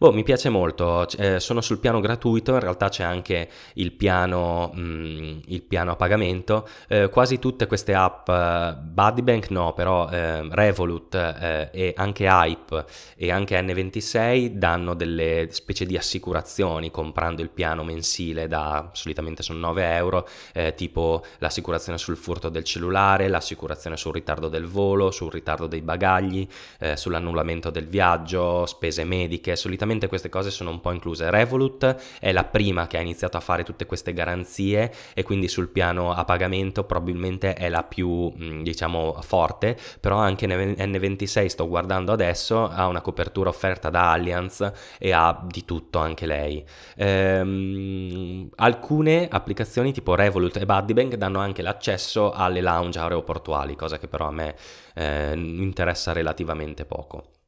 Boh, 0.00 0.12
mi 0.14 0.22
piace 0.22 0.48
molto, 0.48 1.06
eh, 1.18 1.40
sono 1.40 1.60
sul 1.60 1.78
piano 1.78 2.00
gratuito, 2.00 2.54
in 2.54 2.60
realtà 2.60 2.88
c'è 2.88 3.04
anche 3.04 3.50
il 3.74 3.92
piano, 3.92 4.70
mh, 4.72 4.80
mm, 4.80 5.38
il 5.48 5.60
piano 5.60 5.90
a 5.90 5.96
pagamento, 5.96 6.66
eh, 6.88 7.10
quasi 7.10 7.38
tutte 7.38 7.66
queste 7.66 7.92
app, 7.92 8.26
eh, 8.30 8.78
Buddybank 8.80 9.50
no, 9.50 9.74
però 9.74 10.08
eh, 10.08 10.48
Revolut 10.50 11.14
eh, 11.14 11.68
e 11.70 11.92
anche 11.94 12.24
Hype 12.24 12.86
e 13.14 13.30
anche 13.30 13.60
N26 13.60 14.46
danno 14.52 14.94
delle 14.94 15.48
specie 15.50 15.84
di 15.84 15.98
assicurazioni 15.98 16.90
comprando 16.90 17.42
il 17.42 17.50
piano 17.50 17.84
mensile 17.84 18.48
da, 18.48 18.88
solitamente 18.94 19.42
sono 19.42 19.58
9 19.58 19.96
euro, 19.96 20.26
eh, 20.54 20.72
tipo 20.74 21.22
l'assicurazione 21.40 21.98
sul 21.98 22.16
furto 22.16 22.48
del 22.48 22.64
cellulare, 22.64 23.28
l'assicurazione 23.28 23.98
sul 23.98 24.14
ritardo 24.14 24.48
del 24.48 24.64
volo, 24.64 25.10
sul 25.10 25.30
ritardo 25.30 25.66
dei 25.66 25.82
bagagli, 25.82 26.48
sull'annullamento 26.94 27.68
del 27.68 27.86
viaggio, 27.86 28.64
spese 28.64 29.04
mediche, 29.04 29.56
solitamente 29.56 29.88
solitamente 29.90 30.08
queste 30.08 30.28
cose 30.28 30.50
sono 30.50 30.70
un 30.70 30.80
po' 30.80 30.92
incluse. 30.92 31.30
Revolut 31.30 31.96
è 32.20 32.32
la 32.32 32.44
prima 32.44 32.86
che 32.86 32.96
ha 32.96 33.00
iniziato 33.00 33.36
a 33.36 33.40
fare 33.40 33.64
tutte 33.64 33.86
queste 33.86 34.12
garanzie 34.12 34.92
e 35.14 35.22
quindi 35.22 35.48
sul 35.48 35.68
piano 35.68 36.12
a 36.12 36.24
pagamento 36.24 36.84
probabilmente 36.84 37.54
è 37.54 37.68
la 37.68 37.82
più 37.82 38.32
mm, 38.36 38.62
diciamo 38.62 39.18
forte, 39.22 39.76
però 40.00 40.16
anche 40.16 40.46
N26 40.46 41.46
sto 41.46 41.68
guardando 41.68 42.12
adesso 42.12 42.68
ha 42.68 42.86
una 42.86 43.00
copertura 43.00 43.48
offerta 43.48 43.90
da 43.90 44.12
Allianz 44.12 44.70
e 44.98 45.12
ha 45.12 45.44
di 45.46 45.64
tutto 45.64 45.98
anche 45.98 46.26
lei. 46.26 46.64
Ehm, 46.96 48.48
alcune 48.56 49.28
applicazioni 49.28 49.92
tipo 49.92 50.14
Revolut 50.14 50.56
e 50.56 50.66
Buddybank 50.66 51.14
danno 51.14 51.40
anche 51.40 51.62
l'accesso 51.62 52.32
alle 52.32 52.60
lounge 52.60 52.98
aeroportuali, 52.98 53.74
cosa 53.76 53.98
che 53.98 54.08
però 54.08 54.28
a 54.28 54.32
me 54.32 54.54
eh, 54.94 55.32
interessa 55.34 56.12
relativamente 56.12 56.84
poco. 56.84 57.39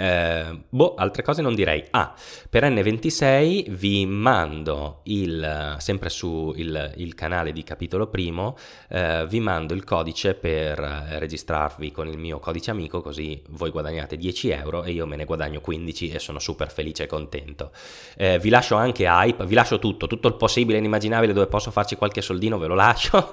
Eh, 0.00 0.56
boh, 0.68 0.94
altre 0.94 1.24
cose 1.24 1.42
non 1.42 1.56
direi. 1.56 1.84
Ah, 1.90 2.14
per 2.48 2.62
N26 2.62 3.68
vi 3.70 4.06
mando 4.06 5.00
il, 5.04 5.74
sempre 5.78 6.08
su 6.08 6.52
il, 6.54 6.92
il 6.98 7.16
canale 7.16 7.50
di 7.50 7.64
capitolo 7.64 8.06
primo, 8.06 8.56
eh, 8.88 9.26
vi 9.28 9.40
mando 9.40 9.74
il 9.74 9.82
codice 9.82 10.34
per 10.34 10.78
eh, 10.78 11.18
registrarvi 11.18 11.90
con 11.90 12.06
il 12.06 12.16
mio 12.16 12.38
codice 12.38 12.70
amico, 12.70 13.02
così 13.02 13.42
voi 13.48 13.70
guadagnate 13.70 14.16
10 14.16 14.50
euro 14.50 14.84
e 14.84 14.92
io 14.92 15.04
me 15.04 15.16
ne 15.16 15.24
guadagno 15.24 15.60
15 15.60 16.10
e 16.10 16.20
sono 16.20 16.38
super 16.38 16.70
felice 16.70 17.02
e 17.02 17.06
contento. 17.06 17.72
Eh, 18.16 18.38
vi 18.38 18.50
lascio 18.50 18.76
anche 18.76 19.02
hype, 19.02 19.46
vi 19.46 19.54
lascio 19.54 19.80
tutto, 19.80 20.06
tutto 20.06 20.28
il 20.28 20.34
possibile 20.34 20.76
e 20.76 20.78
inimmaginabile 20.78 21.32
dove 21.32 21.48
posso 21.48 21.72
farci 21.72 21.96
qualche 21.96 22.22
soldino, 22.22 22.56
ve 22.56 22.68
lo 22.68 22.76
lascio. 22.76 23.32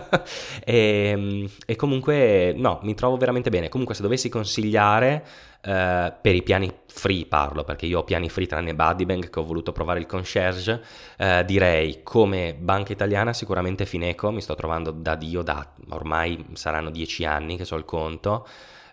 e, 0.64 1.46
e 1.66 1.76
comunque, 1.76 2.54
no, 2.56 2.80
mi 2.84 2.94
trovo 2.94 3.18
veramente 3.18 3.50
bene. 3.50 3.68
Comunque, 3.68 3.94
se 3.94 4.00
dovessi 4.00 4.30
consigliare... 4.30 5.48
Eh, 5.62 6.12
per 6.22 6.34
i 6.34 6.42
piani 6.42 6.72
free 6.86 7.26
parlo, 7.26 7.64
perché 7.64 7.84
io 7.84 7.98
ho 7.98 8.04
piani 8.04 8.30
free 8.30 8.46
tranne 8.46 8.74
Buddybank 8.74 9.28
che 9.28 9.38
ho 9.38 9.44
voluto 9.44 9.72
provare 9.72 9.98
il 9.98 10.06
concierge, 10.06 10.82
eh, 11.18 11.44
direi 11.44 12.02
come 12.02 12.54
banca 12.58 12.92
italiana 12.92 13.34
sicuramente 13.34 13.84
Fineco, 13.84 14.30
mi 14.30 14.40
sto 14.40 14.54
trovando 14.54 14.90
da 14.90 15.16
Dio 15.16 15.42
da 15.42 15.66
ormai 15.90 16.46
saranno 16.54 16.88
dieci 16.90 17.26
anni 17.26 17.58
che 17.58 17.66
so 17.66 17.76
il 17.76 17.84
conto, 17.84 18.46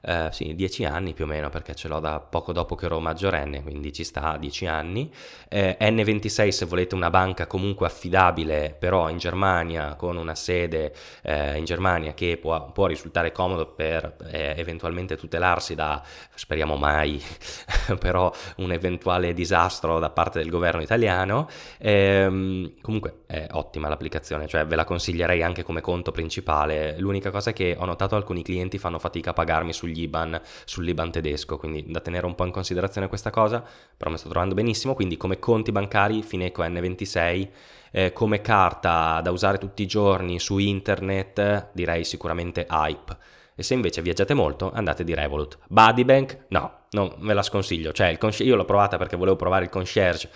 eh, 0.08 0.30
sì, 0.32 0.56
dieci 0.56 0.86
anni 0.86 1.14
più 1.14 1.26
o 1.26 1.28
meno, 1.28 1.50
perché 1.50 1.76
ce 1.76 1.90
l'ho 1.90 2.00
da 2.00 2.22
poco 2.22 2.54
dopo 2.54 2.76
che 2.76 2.86
ero 2.86 3.02
maggiorenne, 3.02 3.62
quindi 3.62 3.92
ci 3.92 4.06
sta 4.06 4.38
dieci 4.38 4.66
anni. 4.66 5.12
Eh, 5.50 5.76
N26 5.82 6.48
se 6.48 6.66
volete 6.66 6.96
una 6.96 7.10
banca 7.10 7.46
comunque 7.46 7.88
affidabile, 7.88 8.74
però 8.80 9.10
in 9.10 9.18
Germania, 9.18 9.96
con 9.96 10.16
una 10.16 10.34
sede 10.34 10.94
eh, 11.24 11.58
in 11.58 11.66
Germania 11.66 12.14
che 12.14 12.38
può, 12.38 12.72
può 12.72 12.86
risultare 12.86 13.34
comodo 13.34 13.68
per 13.68 14.16
eh, 14.32 14.54
eventualmente 14.58 15.18
tutelarsi 15.18 15.76
da, 15.76 16.02
speriamo 16.34 16.78
mai, 16.78 17.22
però 18.00 18.32
un 18.58 18.72
eventuale 18.72 19.34
disastro 19.34 20.00
da 20.00 20.10
parte 20.10 20.40
del 20.40 20.50
governo 20.50 20.82
italiano. 20.82 21.50
Ehm, 21.80 22.80
comunque 22.82 23.24
è 23.28 23.48
ottima 23.52 23.90
l'applicazione, 23.90 24.48
cioè 24.48 24.66
ve 24.66 24.78
la 24.78 24.86
consiglierei 24.86 25.44
anche 25.44 25.64
come 25.64 25.82
conto 25.82 26.12
principale. 26.14 26.98
L'unica 26.98 27.30
cosa 27.30 27.50
è 27.50 27.54
che 27.54 27.76
ho 27.78 27.86
notato 27.86 28.16
alcuni 28.16 28.42
clienti 28.42 28.78
fanno 28.78 29.00
fatica 29.00 29.32
a 29.32 29.34
pagarmi 29.34 29.74
sugli 29.74 29.96
IBAN, 30.02 30.42
sull'IBAN 30.66 31.12
tedesco, 31.12 31.58
quindi 31.58 31.86
da 31.88 32.00
tenere 32.00 32.26
un 32.26 32.36
po' 32.36 32.46
in 32.46 32.52
considerazione 32.52 33.08
questa 33.08 33.30
cosa, 33.30 33.64
però 33.96 34.12
mi 34.12 34.18
sto 34.18 34.30
trovando 34.30 34.56
benissimo, 34.56 34.94
quindi 34.94 35.18
come 35.18 35.40
conti 35.40 35.72
bancari 35.72 36.22
Fineco 36.22 36.64
N26, 36.64 37.48
eh, 37.92 38.14
come 38.14 38.42
carta 38.42 39.22
da 39.22 39.32
usare 39.32 39.58
tutti 39.58 39.82
i 39.82 39.88
giorni 39.88 40.40
su 40.40 40.58
internet 40.58 41.70
direi 41.74 42.04
sicuramente 42.04 42.68
Hype. 42.70 43.18
E 43.60 43.64
se 43.64 43.74
invece 43.74 44.04
viaggiate 44.04 44.36
molto, 44.36 44.72
andate 44.72 45.04
di 45.04 45.16
Revolut. 45.16 45.58
Buddybank, 45.68 46.46
no, 46.50 46.82
non 46.92 47.16
ve 47.22 47.34
la 47.34 47.42
sconsiglio. 47.42 47.92
Cioè, 47.92 48.16
concierge, 48.20 48.44
io 48.44 48.56
l'ho 48.56 48.66
provata 48.66 48.98
perché 48.98 49.18
volevo 49.18 49.36
provare 49.36 49.64
il 49.64 49.72
concierge, 49.72 50.30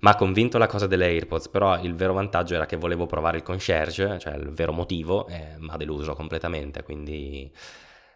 ma 0.00 0.10
ha 0.10 0.16
convinto 0.16 0.58
la 0.58 0.66
cosa 0.66 0.88
delle 0.88 1.06
AirPods. 1.06 1.50
Però 1.50 1.80
il 1.80 1.94
vero 1.94 2.14
vantaggio 2.14 2.56
era 2.56 2.66
che 2.66 2.76
volevo 2.76 3.06
provare 3.06 3.36
il 3.36 3.44
concierge, 3.44 4.18
cioè 4.18 4.34
il 4.34 4.50
vero 4.50 4.72
motivo, 4.72 5.28
e 5.28 5.54
mi 5.58 5.68
ha 5.70 5.76
deluso 5.76 6.14
completamente. 6.14 6.82
Quindi 6.82 7.48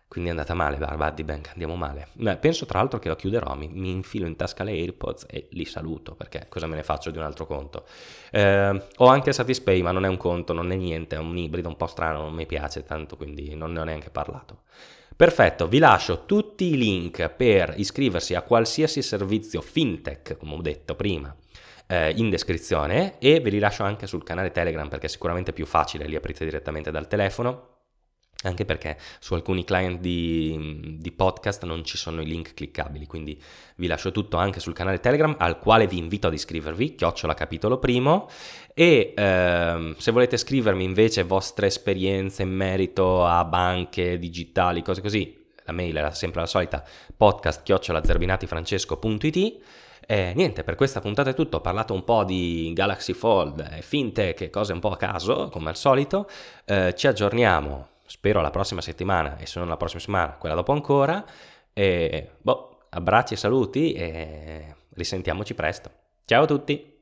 quindi 0.08 0.30
è 0.30 0.32
andata 0.32 0.54
male, 0.54 0.78
Buddy 0.78 1.22
Bank, 1.22 1.50
andiamo 1.52 1.76
male. 1.76 2.08
Penso 2.40 2.64
tra 2.64 2.78
l'altro 2.78 2.98
che 2.98 3.08
lo 3.08 3.16
chiuderò, 3.16 3.54
mi, 3.54 3.68
mi, 3.68 3.90
infilo 3.90 4.26
in 4.26 4.36
tasca 4.36 4.64
le 4.64 4.70
AirPods 4.70 5.26
e 5.28 5.48
li 5.50 5.66
saluto, 5.66 6.14
perché 6.14 6.46
cosa 6.48 6.66
me 6.66 6.76
ne 6.76 6.82
faccio 6.82 7.10
di 7.10 7.18
un 7.18 7.24
altro 7.24 7.46
conto? 7.46 7.84
Eh, 8.30 8.82
ho 8.96 9.06
anche 9.06 9.34
Satispay, 9.34 9.82
ma 9.82 9.90
non 9.90 10.06
è 10.06 10.08
un 10.08 10.16
conto, 10.16 10.54
non 10.54 10.72
è 10.72 10.76
niente, 10.76 11.16
è 11.16 11.18
un 11.18 11.36
ibrido 11.36 11.68
un 11.68 11.76
po' 11.76 11.86
strano, 11.86 12.22
non 12.22 12.32
mi 12.32 12.46
piace 12.46 12.84
tanto, 12.84 13.16
quindi 13.18 13.54
non 13.54 13.72
ne 13.72 13.80
ho 13.80 13.84
neanche 13.84 14.08
parlato. 14.08 14.62
Perfetto, 15.14 15.68
vi 15.68 15.78
lascio 15.78 16.24
tutti 16.24 16.72
i 16.72 16.78
link 16.78 17.28
per 17.28 17.74
iscriversi 17.76 18.34
a 18.34 18.40
qualsiasi 18.40 19.02
servizio 19.02 19.60
fintech, 19.60 20.38
come 20.38 20.54
ho 20.54 20.62
detto 20.62 20.94
prima, 20.94 21.34
eh, 21.86 22.12
in 22.12 22.30
descrizione 22.30 23.18
e 23.18 23.40
ve 23.40 23.50
li 23.50 23.58
lascio 23.58 23.82
anche 23.82 24.06
sul 24.06 24.24
canale 24.24 24.52
Telegram 24.52 24.88
perché 24.88 25.06
è 25.06 25.10
sicuramente 25.10 25.52
più 25.52 25.66
facile, 25.66 26.06
li 26.06 26.16
aprite 26.16 26.44
direttamente 26.44 26.90
dal 26.90 27.08
telefono 27.08 27.76
anche 28.44 28.64
perché 28.64 28.96
su 29.18 29.34
alcuni 29.34 29.64
client 29.64 29.98
di, 29.98 30.96
di, 31.00 31.10
podcast 31.10 31.64
non 31.64 31.84
ci 31.84 31.96
sono 31.96 32.20
i 32.20 32.24
link 32.24 32.54
cliccabili, 32.54 33.06
quindi 33.06 33.40
vi 33.76 33.88
lascio 33.88 34.12
tutto 34.12 34.36
anche 34.36 34.60
sul 34.60 34.74
canale 34.74 35.00
Telegram 35.00 35.34
al 35.38 35.58
quale 35.58 35.88
vi 35.88 35.98
invito 35.98 36.28
ad 36.28 36.34
iscrivervi, 36.34 36.94
chiocciola 36.94 37.34
capitolo 37.34 37.78
primo, 37.78 38.28
e 38.74 39.12
ehm, 39.16 39.96
se 39.96 40.12
volete 40.12 40.36
scrivermi 40.36 40.84
invece 40.84 41.24
vostre 41.24 41.66
esperienze 41.66 42.42
in 42.42 42.50
merito 42.50 43.26
a 43.26 43.44
banche 43.44 44.18
digitali, 44.18 44.82
cose 44.82 45.00
così, 45.00 45.36
la 45.64 45.72
mail 45.72 45.96
è 45.96 46.10
sempre 46.12 46.40
la 46.40 46.46
solita 46.46 46.84
podcast 47.16 47.64
chiocciola 47.64 48.04
zerbinatifrancesco.it 48.04 49.58
niente, 50.08 50.62
per 50.62 50.76
questa 50.76 51.00
puntata 51.00 51.30
è 51.30 51.34
tutto, 51.34 51.56
ho 51.56 51.60
parlato 51.60 51.92
un 51.92 52.04
po' 52.04 52.22
di 52.22 52.70
Galaxy 52.72 53.14
Fold, 53.14 53.80
fintech 53.80 54.42
e 54.42 54.50
cose 54.50 54.72
un 54.72 54.78
po' 54.78 54.90
a 54.90 54.96
caso, 54.96 55.48
come 55.50 55.70
al 55.70 55.76
solito, 55.76 56.28
eh, 56.64 56.94
ci 56.96 57.08
aggiorniamo 57.08 57.96
spero 58.08 58.40
la 58.40 58.50
prossima 58.50 58.80
settimana 58.80 59.36
e 59.36 59.46
se 59.46 59.58
non 59.58 59.68
la 59.68 59.76
prossima 59.76 60.00
settimana, 60.00 60.32
quella 60.32 60.54
dopo 60.54 60.72
ancora. 60.72 61.24
E 61.72 62.30
boh, 62.40 62.86
abbracci 62.88 63.34
e 63.34 63.36
saluti 63.36 63.92
e 63.92 64.74
risentiamoci 64.94 65.54
presto. 65.54 65.90
Ciao 66.24 66.42
a 66.42 66.46
tutti! 66.46 66.97